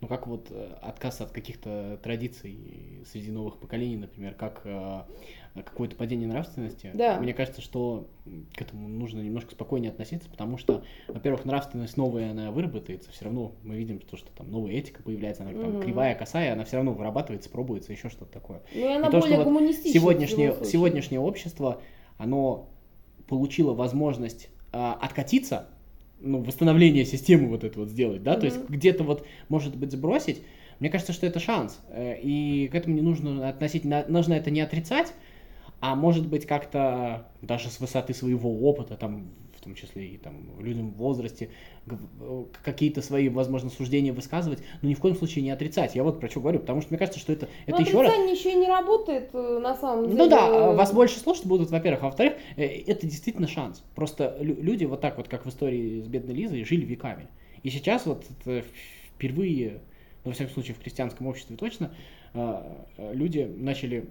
ну 0.00 0.08
как 0.08 0.26
вот 0.26 0.48
э, 0.50 0.76
отказ 0.82 1.20
от 1.20 1.30
каких-то 1.30 1.98
традиций 2.02 3.04
среди 3.10 3.30
новых 3.30 3.56
поколений, 3.58 3.96
например, 3.96 4.34
как 4.34 4.60
э, 4.64 5.02
какое-то 5.54 5.96
падение 5.96 6.28
нравственности. 6.28 6.90
Да. 6.94 7.18
Мне 7.20 7.32
кажется, 7.32 7.62
что 7.62 8.08
к 8.54 8.60
этому 8.60 8.88
нужно 8.88 9.20
немножко 9.20 9.52
спокойнее 9.52 9.90
относиться, 9.90 10.28
потому 10.28 10.58
что, 10.58 10.84
во-первых, 11.08 11.44
нравственность 11.44 11.96
новая, 11.96 12.32
она 12.32 12.50
выработается, 12.50 13.10
все 13.12 13.26
равно 13.26 13.52
мы 13.62 13.76
видим, 13.76 14.00
то, 14.00 14.16
что 14.16 14.30
там 14.32 14.50
новая 14.50 14.72
этика 14.72 15.02
появляется, 15.02 15.44
она 15.44 15.52
там 15.52 15.74
Мгм. 15.74 15.82
кривая, 15.82 16.14
косая, 16.14 16.52
она 16.52 16.64
все 16.64 16.76
равно 16.76 16.92
вырабатывается, 16.92 17.48
пробуется, 17.48 17.92
еще 17.92 18.08
что-то 18.08 18.32
такое. 18.32 18.62
Ну, 18.74 18.80
и 18.80 18.92
она 18.92 19.08
И 19.08 19.10
то, 19.10 19.20
более 19.20 19.40
что 19.40 19.50
вот 19.50 19.74
сегодняшнее, 19.74 20.64
сегодняшнее 20.64 21.20
общество, 21.20 21.80
оно 22.18 22.68
получило 23.26 23.72
возможность 23.72 24.48
а, 24.72 24.94
откатиться, 25.00 25.68
ну, 26.20 26.42
восстановление 26.42 27.04
системы 27.04 27.48
вот 27.48 27.64
это 27.64 27.78
вот 27.78 27.88
сделать, 27.88 28.22
да, 28.22 28.36
то 28.36 28.46
есть 28.46 28.58
где-то 28.68 29.04
вот, 29.04 29.26
может 29.48 29.76
быть, 29.76 29.92
сбросить, 29.92 30.42
мне 30.80 30.90
кажется, 30.90 31.12
что 31.12 31.26
это 31.26 31.38
шанс, 31.38 31.78
э, 31.90 32.18
и 32.20 32.68
к 32.68 32.74
этому 32.74 32.94
не 32.96 33.02
нужно 33.02 33.48
относительно, 33.48 34.04
нужно 34.08 34.34
это 34.34 34.50
не 34.50 34.60
отрицать, 34.60 35.12
а 35.80 35.94
может 35.94 36.26
быть 36.26 36.46
как-то 36.46 37.28
даже 37.42 37.68
с 37.68 37.78
высоты 37.78 38.14
своего 38.14 38.68
опыта, 38.68 38.96
там, 38.96 39.28
том 39.64 39.74
числе 39.74 40.06
и 40.06 40.16
там 40.18 40.60
людям 40.60 40.90
в 40.90 40.96
возрасте, 40.96 41.50
э, 41.86 42.44
какие-то 42.62 43.02
свои, 43.02 43.28
возможно, 43.28 43.70
суждения 43.70 44.12
высказывать, 44.12 44.62
но 44.82 44.88
ни 44.88 44.94
в 44.94 45.00
коем 45.00 45.16
случае 45.16 45.42
не 45.42 45.50
отрицать. 45.50 45.94
Я 45.94 46.04
вот 46.04 46.20
про 46.20 46.28
что 46.28 46.40
говорю, 46.40 46.60
потому 46.60 46.80
что 46.80 46.90
мне 46.90 46.98
кажется, 46.98 47.18
что 47.18 47.32
это, 47.32 47.48
Но 47.66 47.76
это 47.76 47.82
еще 47.82 48.00
раз... 48.00 48.12
еще 48.14 48.52
и 48.52 48.54
не 48.54 48.68
работает 48.68 49.30
э, 49.32 49.58
на 49.62 49.74
самом 49.74 50.06
деле. 50.06 50.18
Ну 50.18 50.28
да, 50.28 50.72
вас 50.72 50.92
больше 50.92 51.18
слушать 51.18 51.46
будут, 51.46 51.70
во-первых, 51.70 52.02
а 52.02 52.06
во-вторых, 52.06 52.34
э, 52.56 52.64
это 52.64 53.06
действительно 53.06 53.48
шанс. 53.48 53.82
Просто 53.94 54.36
лю- 54.40 54.60
люди 54.60 54.84
вот 54.84 55.00
так 55.00 55.16
вот, 55.16 55.28
как 55.28 55.46
в 55.46 55.48
истории 55.48 56.00
с 56.00 56.06
бедной 56.06 56.34
Лизой, 56.34 56.64
жили 56.64 56.84
веками. 56.84 57.28
И 57.62 57.70
сейчас 57.70 58.06
вот 58.06 58.24
впервые, 59.16 59.80
ну, 60.24 60.30
во 60.30 60.32
всяком 60.32 60.52
случае, 60.52 60.74
в 60.74 60.78
крестьянском 60.80 61.26
обществе 61.26 61.56
точно, 61.56 61.94
люди 62.98 63.50
начали, 63.56 64.06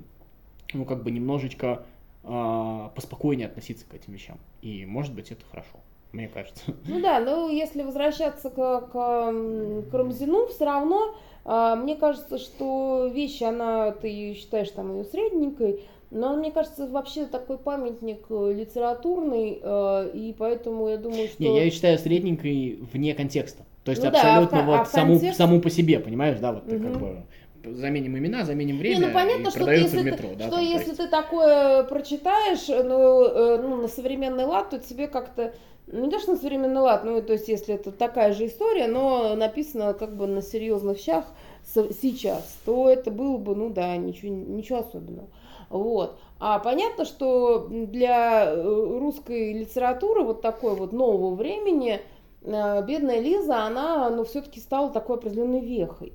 ну, 0.74 0.86
как 0.86 1.04
бы 1.04 1.12
немножечко 1.12 1.86
поспокойнее 2.24 3.48
относиться 3.48 3.86
к 3.86 3.94
этим 3.94 4.14
вещам. 4.14 4.40
И, 4.62 4.86
может 4.86 5.14
быть, 5.14 5.32
это 5.32 5.44
хорошо, 5.50 5.78
мне 6.12 6.28
кажется. 6.28 6.64
Ну 6.88 7.02
да, 7.02 7.20
но 7.20 7.50
если 7.50 7.84
возвращаться 7.84 8.50
к, 8.50 8.56
к, 8.56 8.92
к 8.92 9.94
Рамзину, 9.94 10.48
все 10.48 10.66
равно 10.66 11.16
а, 11.46 11.76
мне 11.76 11.96
кажется, 11.96 12.38
что 12.38 13.10
вещь, 13.14 13.42
она, 13.42 13.92
ты 13.92 14.08
ее 14.08 14.34
считаешь 14.36 14.70
там 14.70 14.98
ее 14.98 15.04
средненькой, 15.04 15.82
но 16.10 16.36
мне 16.36 16.52
кажется, 16.52 16.88
вообще 16.88 17.26
такой 17.26 17.58
памятник 17.58 18.26
э, 18.30 18.54
литературный, 18.56 19.60
э, 19.62 20.12
и 20.14 20.36
поэтому 20.38 20.88
я 20.88 20.98
думаю, 20.98 21.28
что... 21.28 21.42
Не, 21.42 21.56
я 21.56 21.64
ее 21.64 21.72
считаю 21.72 21.98
средненькой 21.98 22.80
вне 22.94 23.16
контекста. 23.16 23.66
То 23.84 23.92
есть 23.92 24.04
Ну 24.04 24.12
да, 24.12 24.20
абсолютно 24.20 24.60
а 24.60 24.62
ко- 24.62 24.74
а 24.74 24.78
вот 24.78 24.88
в 24.88 24.92
саму, 24.92 25.14
контекст- 25.16 25.38
саму 25.38 25.60
по 25.60 25.70
себе, 25.72 26.00
понимаешь, 26.00 26.40
да, 26.40 26.54
вот 26.54 26.68
ты 26.68 26.80
как 26.80 27.00
бы 27.00 27.24
заменим 27.64 28.18
имена, 28.18 28.46
заменим 28.46 28.76
Не, 28.76 28.82
время 28.82 29.08
ну 29.08 29.14
понятно, 29.14 29.50
что 29.50 29.60
продается 29.60 29.98
если, 29.98 30.10
в 30.10 30.14
метро, 30.14 30.30
ты, 30.30 30.36
да. 30.36 30.44
что 30.48 30.56
там, 30.56 30.64
если 30.64 30.88
есть- 30.90 30.98
ты 30.98 31.08
такое 31.08 31.84
прочитаешь, 31.84 32.68
ну, 32.68 33.26
э, 33.26 33.62
ну, 33.62 33.76
на 33.78 33.88
современный 33.88 34.46
лад, 34.46 34.70
то 34.70 34.80
тебе 34.80 35.08
как-то 35.08 35.54
ну, 35.88 36.06
не 36.06 36.12
то, 36.12 36.20
что 36.20 36.32
на 36.32 36.38
современный 36.38 36.82
лад, 36.82 37.04
ну, 37.04 37.22
то 37.22 37.34
есть, 37.34 37.48
если 37.48 37.76
это 37.76 37.92
такая 37.92 38.34
же 38.34 38.48
история, 38.48 38.88
но 38.88 39.36
написано 39.36 39.94
как 39.94 40.16
бы 40.16 40.28
на 40.28 40.42
серьезных 40.42 40.98
щах 40.98 41.26
сейчас, 41.66 42.58
то 42.66 42.90
это 42.90 43.12
было 43.12 43.38
бы, 43.38 43.56
ну 43.56 43.70
да, 43.70 43.96
ничего, 43.98 44.34
ничего 44.34 44.80
особенного. 44.80 45.28
Вот. 45.70 46.20
А 46.40 46.60
понятно, 46.60 47.06
что 47.06 47.68
для 47.70 48.46
э, 48.46 48.64
русской 48.64 49.54
литературы 49.54 50.24
вот 50.24 50.42
такой 50.42 50.76
вот 50.76 50.92
нового 50.94 51.36
времени 51.36 52.00
э, 52.42 52.86
бедная 52.86 53.20
Лиза, 53.20 53.64
она, 53.64 54.10
ну, 54.10 54.24
все-таки 54.24 54.60
стала 54.60 54.90
такой 54.92 55.18
определенной 55.18 55.62
вехой. 55.62 56.14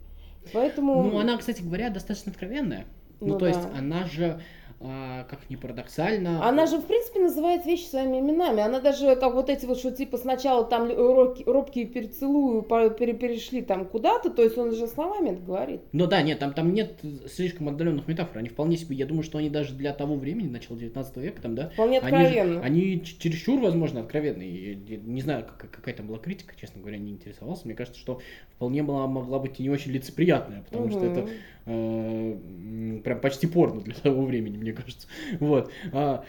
Поэтому... 0.52 1.02
Ну, 1.02 1.18
она, 1.18 1.36
кстати 1.36 1.62
говоря, 1.62 1.90
достаточно 1.90 2.32
откровенная. 2.32 2.86
Ну, 3.20 3.28
Ну 3.28 3.38
то 3.38 3.46
есть, 3.46 3.62
да. 3.62 3.78
она 3.78 4.06
же 4.06 4.40
а, 4.80 5.24
как 5.24 5.50
ни 5.50 5.56
парадоксально. 5.56 6.46
Она 6.46 6.66
же, 6.66 6.78
в 6.78 6.86
принципе, 6.86 7.18
называет 7.18 7.66
вещи 7.66 7.86
своими 7.86 8.20
именами. 8.20 8.62
Она 8.62 8.78
даже, 8.78 9.16
как 9.16 9.34
вот 9.34 9.50
эти 9.50 9.66
вот, 9.66 9.78
что 9.78 9.90
типа 9.90 10.18
сначала 10.18 10.64
там 10.64 10.88
робкие, 10.88 11.46
робкие 11.46 11.86
перецелую 11.86 12.62
пере, 12.62 13.12
перешли 13.12 13.62
там 13.62 13.86
куда-то, 13.86 14.30
то 14.30 14.42
есть 14.42 14.56
он 14.56 14.72
же 14.72 14.86
словами 14.86 15.30
это 15.30 15.42
говорит. 15.42 15.80
Ну 15.90 16.06
да, 16.06 16.22
нет, 16.22 16.38
там, 16.38 16.52
там 16.52 16.72
нет 16.72 17.00
слишком 17.26 17.68
отдаленных 17.68 18.06
метафор. 18.06 18.38
Они 18.38 18.48
вполне 18.48 18.76
себе, 18.76 18.94
я 18.94 19.06
думаю, 19.06 19.24
что 19.24 19.38
они 19.38 19.50
даже 19.50 19.74
для 19.74 19.92
того 19.92 20.14
времени, 20.14 20.48
начала 20.48 20.78
19 20.78 21.16
века, 21.16 21.42
там, 21.42 21.56
да, 21.56 21.70
вполне 21.70 21.98
откровенно. 21.98 22.60
Они, 22.62 22.82
они 22.82 23.04
чересчур, 23.04 23.60
возможно, 23.60 24.00
откровенные. 24.00 24.76
Не 24.76 25.22
знаю, 25.22 25.44
какая 25.58 25.94
там 25.94 26.06
была 26.06 26.18
критика, 26.18 26.54
честно 26.54 26.80
говоря, 26.80 26.98
не 26.98 27.10
интересовался. 27.10 27.62
Мне 27.64 27.74
кажется, 27.74 27.98
что 27.98 28.20
вполне 28.54 28.84
была, 28.84 29.08
могла 29.08 29.40
быть 29.40 29.58
и 29.58 29.62
не 29.64 29.70
очень 29.70 29.90
лицеприятная, 29.90 30.62
потому 30.62 30.84
угу. 30.84 30.92
что 30.92 31.04
это 31.04 31.28
прям 31.68 33.20
почти 33.20 33.46
порно 33.46 33.80
для 33.80 33.94
того 34.02 34.24
времени, 34.24 34.56
мне 34.56 34.72
кажется. 34.72 35.06
Вот. 35.40 35.70
А, 35.92 36.24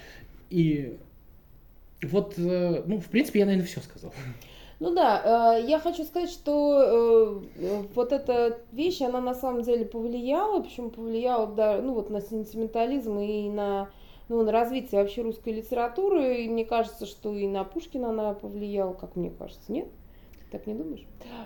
и 0.49 0.97
вот, 2.02 2.36
э, 2.38 2.84
ну, 2.86 2.99
в 2.99 3.08
принципе, 3.08 3.39
я, 3.39 3.45
наверное, 3.45 3.67
все 3.67 3.82
сказал. 3.82 4.13
Ну 4.80 4.93
да, 4.93 5.58
э, 5.60 5.65
я 5.67 5.80
хочу 5.80 6.06
сказать, 6.06 6.30
что 6.30 7.41
э, 7.58 7.84
вот 7.93 8.13
эта 8.13 8.60
вещь, 8.71 9.02
она 9.02 9.19
на 9.19 9.34
самом 9.34 9.63
деле 9.63 9.86
повлияла, 9.86 10.62
почему 10.62 10.89
повлияла, 10.89 11.47
да, 11.47 11.82
ну 11.82 11.93
вот 11.93 12.10
на 12.10 12.21
сентиментализм 12.21 13.19
и 13.19 13.49
на, 13.49 13.89
ну, 14.30 14.43
на 14.43 14.52
развитие 14.54 15.02
вообще 15.02 15.21
русской 15.21 15.52
литературы, 15.54 16.45
и 16.45 16.49
мне 16.49 16.63
кажется, 16.63 17.06
что 17.06 17.36
и 17.36 17.47
на 17.47 17.65
Пушкина 17.65 18.12
она 18.12 18.34
повлияла, 18.34 18.93
как 18.93 19.17
мне 19.17 19.32
кажется, 19.32 19.71
нет? 19.71 19.89
Так 20.52 20.65
не 20.65 20.73
думаешь? 20.73 21.06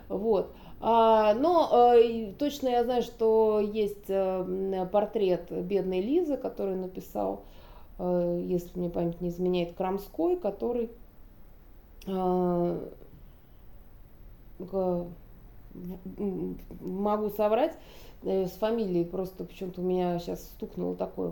Вот. 0.09 0.53
А, 0.79 1.33
но 1.33 1.93
э, 1.95 2.33
точно 2.37 2.67
я 2.67 2.83
знаю, 2.83 3.03
что 3.03 3.59
есть 3.59 4.09
э, 4.09 4.87
портрет 4.91 5.49
бедной 5.49 6.01
Лизы, 6.01 6.37
который 6.37 6.75
написал, 6.75 7.43
э, 7.99 8.41
если 8.45 8.77
мне 8.77 8.89
память 8.89 9.21
не 9.21 9.29
изменяет, 9.29 9.75
Крамской, 9.75 10.35
который 10.35 10.89
могу 16.81 17.29
соврать 17.29 17.77
с 18.23 18.51
фамилией, 18.51 19.05
просто 19.05 19.43
почему-то 19.45 19.81
у 19.81 19.83
меня 19.85 20.19
сейчас 20.19 20.43
стукнула 20.43 20.95
такое 20.95 21.31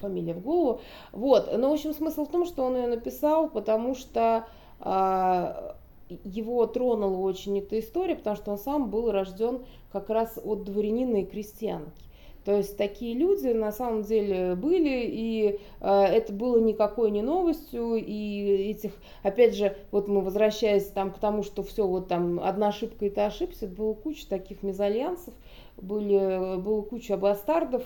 фамилия 0.00 0.34
в 0.34 0.40
голову. 0.40 0.80
Вот, 1.12 1.56
но 1.56 1.70
в 1.70 1.72
общем 1.72 1.94
смысл 1.94 2.24
в 2.26 2.30
том, 2.30 2.46
что 2.46 2.64
он 2.64 2.76
ее 2.76 2.88
написал, 2.88 3.48
потому 3.48 3.94
что 3.94 4.44
а, 4.80 5.76
его 6.24 6.66
тронула 6.66 7.18
очень 7.18 7.58
эта 7.58 7.78
история, 7.78 8.16
потому 8.16 8.36
что 8.36 8.52
он 8.52 8.58
сам 8.58 8.90
был 8.90 9.10
рожден 9.10 9.64
как 9.92 10.10
раз 10.10 10.38
от 10.42 10.64
дворянина 10.64 11.22
и 11.22 11.24
крестьянки. 11.24 12.02
То 12.44 12.56
есть 12.56 12.76
такие 12.76 13.14
люди 13.14 13.48
на 13.48 13.70
самом 13.70 14.02
деле 14.02 14.56
были, 14.56 15.04
и 15.06 15.60
э, 15.80 15.88
это 15.88 16.32
было 16.32 16.58
никакой 16.58 17.12
не 17.12 17.22
новостью, 17.22 17.94
и 17.94 18.70
этих, 18.70 18.92
опять 19.22 19.54
же, 19.54 19.76
вот 19.92 20.08
мы 20.08 20.22
возвращаясь 20.22 20.86
там 20.86 21.12
к 21.12 21.18
тому, 21.18 21.44
что 21.44 21.62
все 21.62 21.86
вот 21.86 22.08
там 22.08 22.40
одна 22.40 22.68
ошибка 22.68 23.04
и 23.04 23.10
ты 23.10 23.20
ошибся, 23.20 23.68
было 23.68 23.94
куча 23.94 24.28
таких 24.28 24.64
мезальянсов, 24.64 25.34
были, 25.76 26.56
было 26.60 26.82
куча 26.82 27.16
бастардов, 27.16 27.84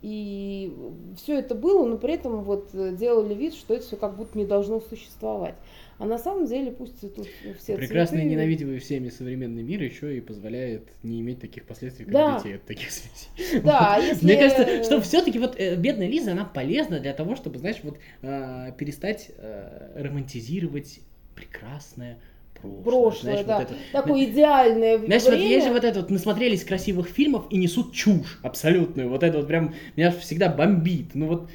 и 0.00 0.72
все 1.16 1.40
это 1.40 1.54
было, 1.54 1.84
но 1.84 1.98
при 1.98 2.14
этом 2.14 2.44
вот 2.44 2.68
делали 2.72 3.34
вид, 3.34 3.54
что 3.54 3.74
это 3.74 3.84
все 3.84 3.96
как 3.96 4.16
будто 4.16 4.38
не 4.38 4.46
должно 4.46 4.80
существовать. 4.80 5.56
А 5.98 6.06
на 6.06 6.16
самом 6.16 6.46
деле 6.46 6.70
пусть 6.70 7.00
тут 7.00 7.26
все 7.58 7.76
Прекрасно 7.76 8.18
цветы... 8.18 8.30
ненавидимый 8.30 8.78
всеми 8.78 9.08
современный 9.08 9.64
мир 9.64 9.82
еще 9.82 10.16
и 10.16 10.20
позволяет 10.20 10.88
не 11.02 11.20
иметь 11.20 11.40
таких 11.40 11.64
последствий, 11.64 12.04
как 12.04 12.14
да. 12.14 12.38
детей 12.38 12.56
от 12.56 12.64
таких 12.64 12.90
связей. 12.92 13.60
Да, 13.64 13.96
вот. 13.96 14.04
если... 14.06 14.24
Мне 14.24 14.36
кажется, 14.36 14.84
что 14.84 15.00
все-таки 15.00 15.40
вот 15.40 15.58
э, 15.58 15.74
бедная 15.74 16.06
Лиза, 16.06 16.32
она 16.32 16.44
полезна 16.44 17.00
для 17.00 17.12
того, 17.12 17.34
чтобы, 17.34 17.58
знаешь, 17.58 17.78
вот 17.82 17.98
э, 18.22 18.72
перестать 18.78 19.30
э, 19.38 19.92
романтизировать 19.96 21.00
прекрасное, 21.34 22.18
прошлое. 22.60 22.82
Прошлое, 22.84 23.20
знаешь, 23.20 23.46
да. 23.46 23.58
Вот 23.58 23.70
это, 23.70 23.74
Такое 23.92 24.24
идеальное 24.24 24.98
Знаешь, 24.98 25.22
время. 25.24 25.38
вот 25.38 25.48
есть 25.48 25.66
же 25.66 25.72
вот 25.72 25.84
это 25.84 26.00
вот, 26.00 26.10
насмотрелись 26.10 26.64
красивых 26.64 27.08
фильмов 27.08 27.46
и 27.50 27.58
несут 27.58 27.92
чушь 27.92 28.38
абсолютную. 28.42 29.08
Вот 29.08 29.24
это 29.24 29.38
вот 29.38 29.48
прям 29.48 29.74
меня 29.96 30.12
всегда 30.12 30.48
бомбит. 30.48 31.14
Ну 31.14 31.26
вот 31.26 31.50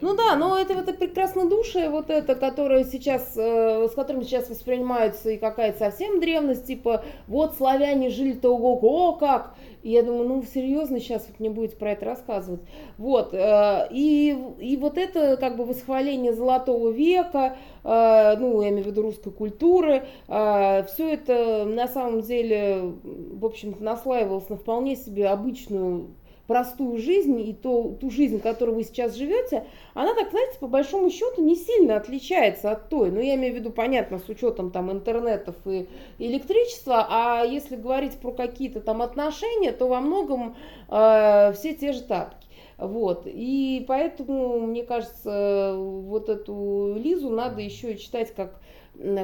ну 0.00 0.16
да, 0.16 0.36
но 0.36 0.58
это 0.58 0.74
вот 0.74 0.96
прекраснодушие, 0.98 1.90
вот 1.90 2.10
это, 2.10 2.34
которое 2.34 2.84
сейчас, 2.84 3.36
э, 3.36 3.88
с 3.88 3.92
которым 3.92 4.22
сейчас 4.22 4.48
воспринимается 4.48 5.30
и 5.30 5.36
какая-то 5.36 5.78
совсем 5.78 6.20
древность, 6.20 6.66
типа, 6.66 7.04
вот 7.26 7.54
славяне 7.56 8.10
жили-то 8.10 8.54
ого-го 8.54 9.14
как. 9.14 9.54
И 9.82 9.90
я 9.90 10.02
думаю, 10.02 10.28
ну 10.28 10.42
серьезно, 10.42 11.00
сейчас 11.00 11.26
вот 11.26 11.40
мне 11.40 11.48
будете 11.50 11.76
про 11.76 11.92
это 11.92 12.04
рассказывать. 12.06 12.60
Вот, 12.98 13.34
э, 13.34 13.88
и, 13.90 14.36
и 14.58 14.76
вот 14.76 14.98
это 14.98 15.36
как 15.36 15.56
бы 15.56 15.64
восхваление 15.64 16.32
золотого 16.32 16.90
века, 16.90 17.56
э, 17.84 18.36
ну, 18.38 18.62
я 18.62 18.70
имею 18.70 18.84
в 18.84 18.86
виду 18.86 19.02
русской 19.02 19.32
культуры, 19.32 20.04
все 20.26 20.84
это 21.12 21.64
на 21.64 21.88
самом 21.88 22.22
деле, 22.22 22.92
в 23.02 23.44
общем-то, 23.44 23.82
наслаивалось 23.82 24.48
на 24.48 24.56
вполне 24.56 24.96
себе 24.96 25.28
обычную 25.28 26.08
простую 26.50 26.98
жизнь 26.98 27.40
и 27.40 27.52
то, 27.52 27.96
ту 28.00 28.10
жизнь, 28.10 28.40
которой 28.40 28.74
вы 28.74 28.82
сейчас 28.82 29.14
живете, 29.14 29.66
она 29.94 30.16
так, 30.16 30.30
знаете, 30.30 30.58
по 30.58 30.66
большому 30.66 31.08
счету 31.08 31.44
не 31.44 31.54
сильно 31.54 31.94
отличается 31.94 32.72
от 32.72 32.88
той. 32.88 33.12
Ну, 33.12 33.20
я 33.20 33.36
имею 33.36 33.54
в 33.54 33.56
виду, 33.56 33.70
понятно, 33.70 34.18
с 34.18 34.28
учетом 34.28 34.72
там 34.72 34.90
интернетов 34.90 35.54
и 35.64 35.86
электричества, 36.18 37.06
а 37.08 37.44
если 37.44 37.76
говорить 37.76 38.18
про 38.18 38.32
какие-то 38.32 38.80
там 38.80 39.00
отношения, 39.00 39.70
то 39.70 39.86
во 39.86 40.00
многом 40.00 40.56
э, 40.88 41.52
все 41.52 41.72
те 41.72 41.92
же 41.92 42.02
тапки. 42.02 42.48
Вот. 42.78 43.22
И 43.26 43.84
поэтому, 43.86 44.58
мне 44.58 44.82
кажется, 44.82 45.76
вот 45.78 46.28
эту 46.28 46.96
Лизу 46.96 47.30
надо 47.30 47.60
еще 47.60 47.96
читать 47.96 48.34
как 48.34 48.60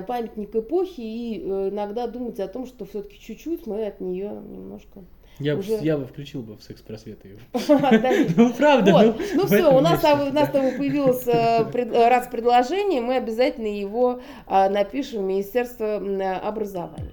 памятник 0.07 0.55
эпохи 0.55 1.01
и 1.01 1.43
э, 1.43 1.71
иногда 1.71 2.07
думать 2.07 2.39
о 2.39 2.47
том, 2.47 2.67
что 2.67 2.85
все-таки 2.85 3.19
чуть-чуть 3.19 3.67
мы 3.67 3.85
от 3.85 4.01
нее 4.01 4.31
немножко 4.31 5.03
я, 5.38 5.57
уже... 5.57 5.75
я 5.83 5.99
бы 5.99 6.07
включил 6.07 6.42
бы 6.42 6.57
в 6.57 6.62
секс-просвет 6.62 7.25
ее. 7.25 7.37
Ну, 8.37 8.53
правда. 8.53 9.14
Ну, 9.35 9.46
все, 9.46 9.72
у 9.72 9.81
нас 9.81 9.99
с 10.01 10.03
тобой 10.03 10.72
появилось 10.72 11.27
э, 11.27 12.09
раз 12.09 12.29
предложение, 12.29 13.01
мы 13.01 13.16
обязательно 13.16 13.66
его 13.66 14.20
а, 14.46 14.68
напишем 14.68 15.22
в 15.22 15.27
Министерство 15.27 15.96
образования. 16.42 17.12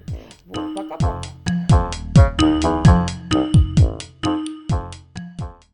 Пока-пока. 0.54 1.22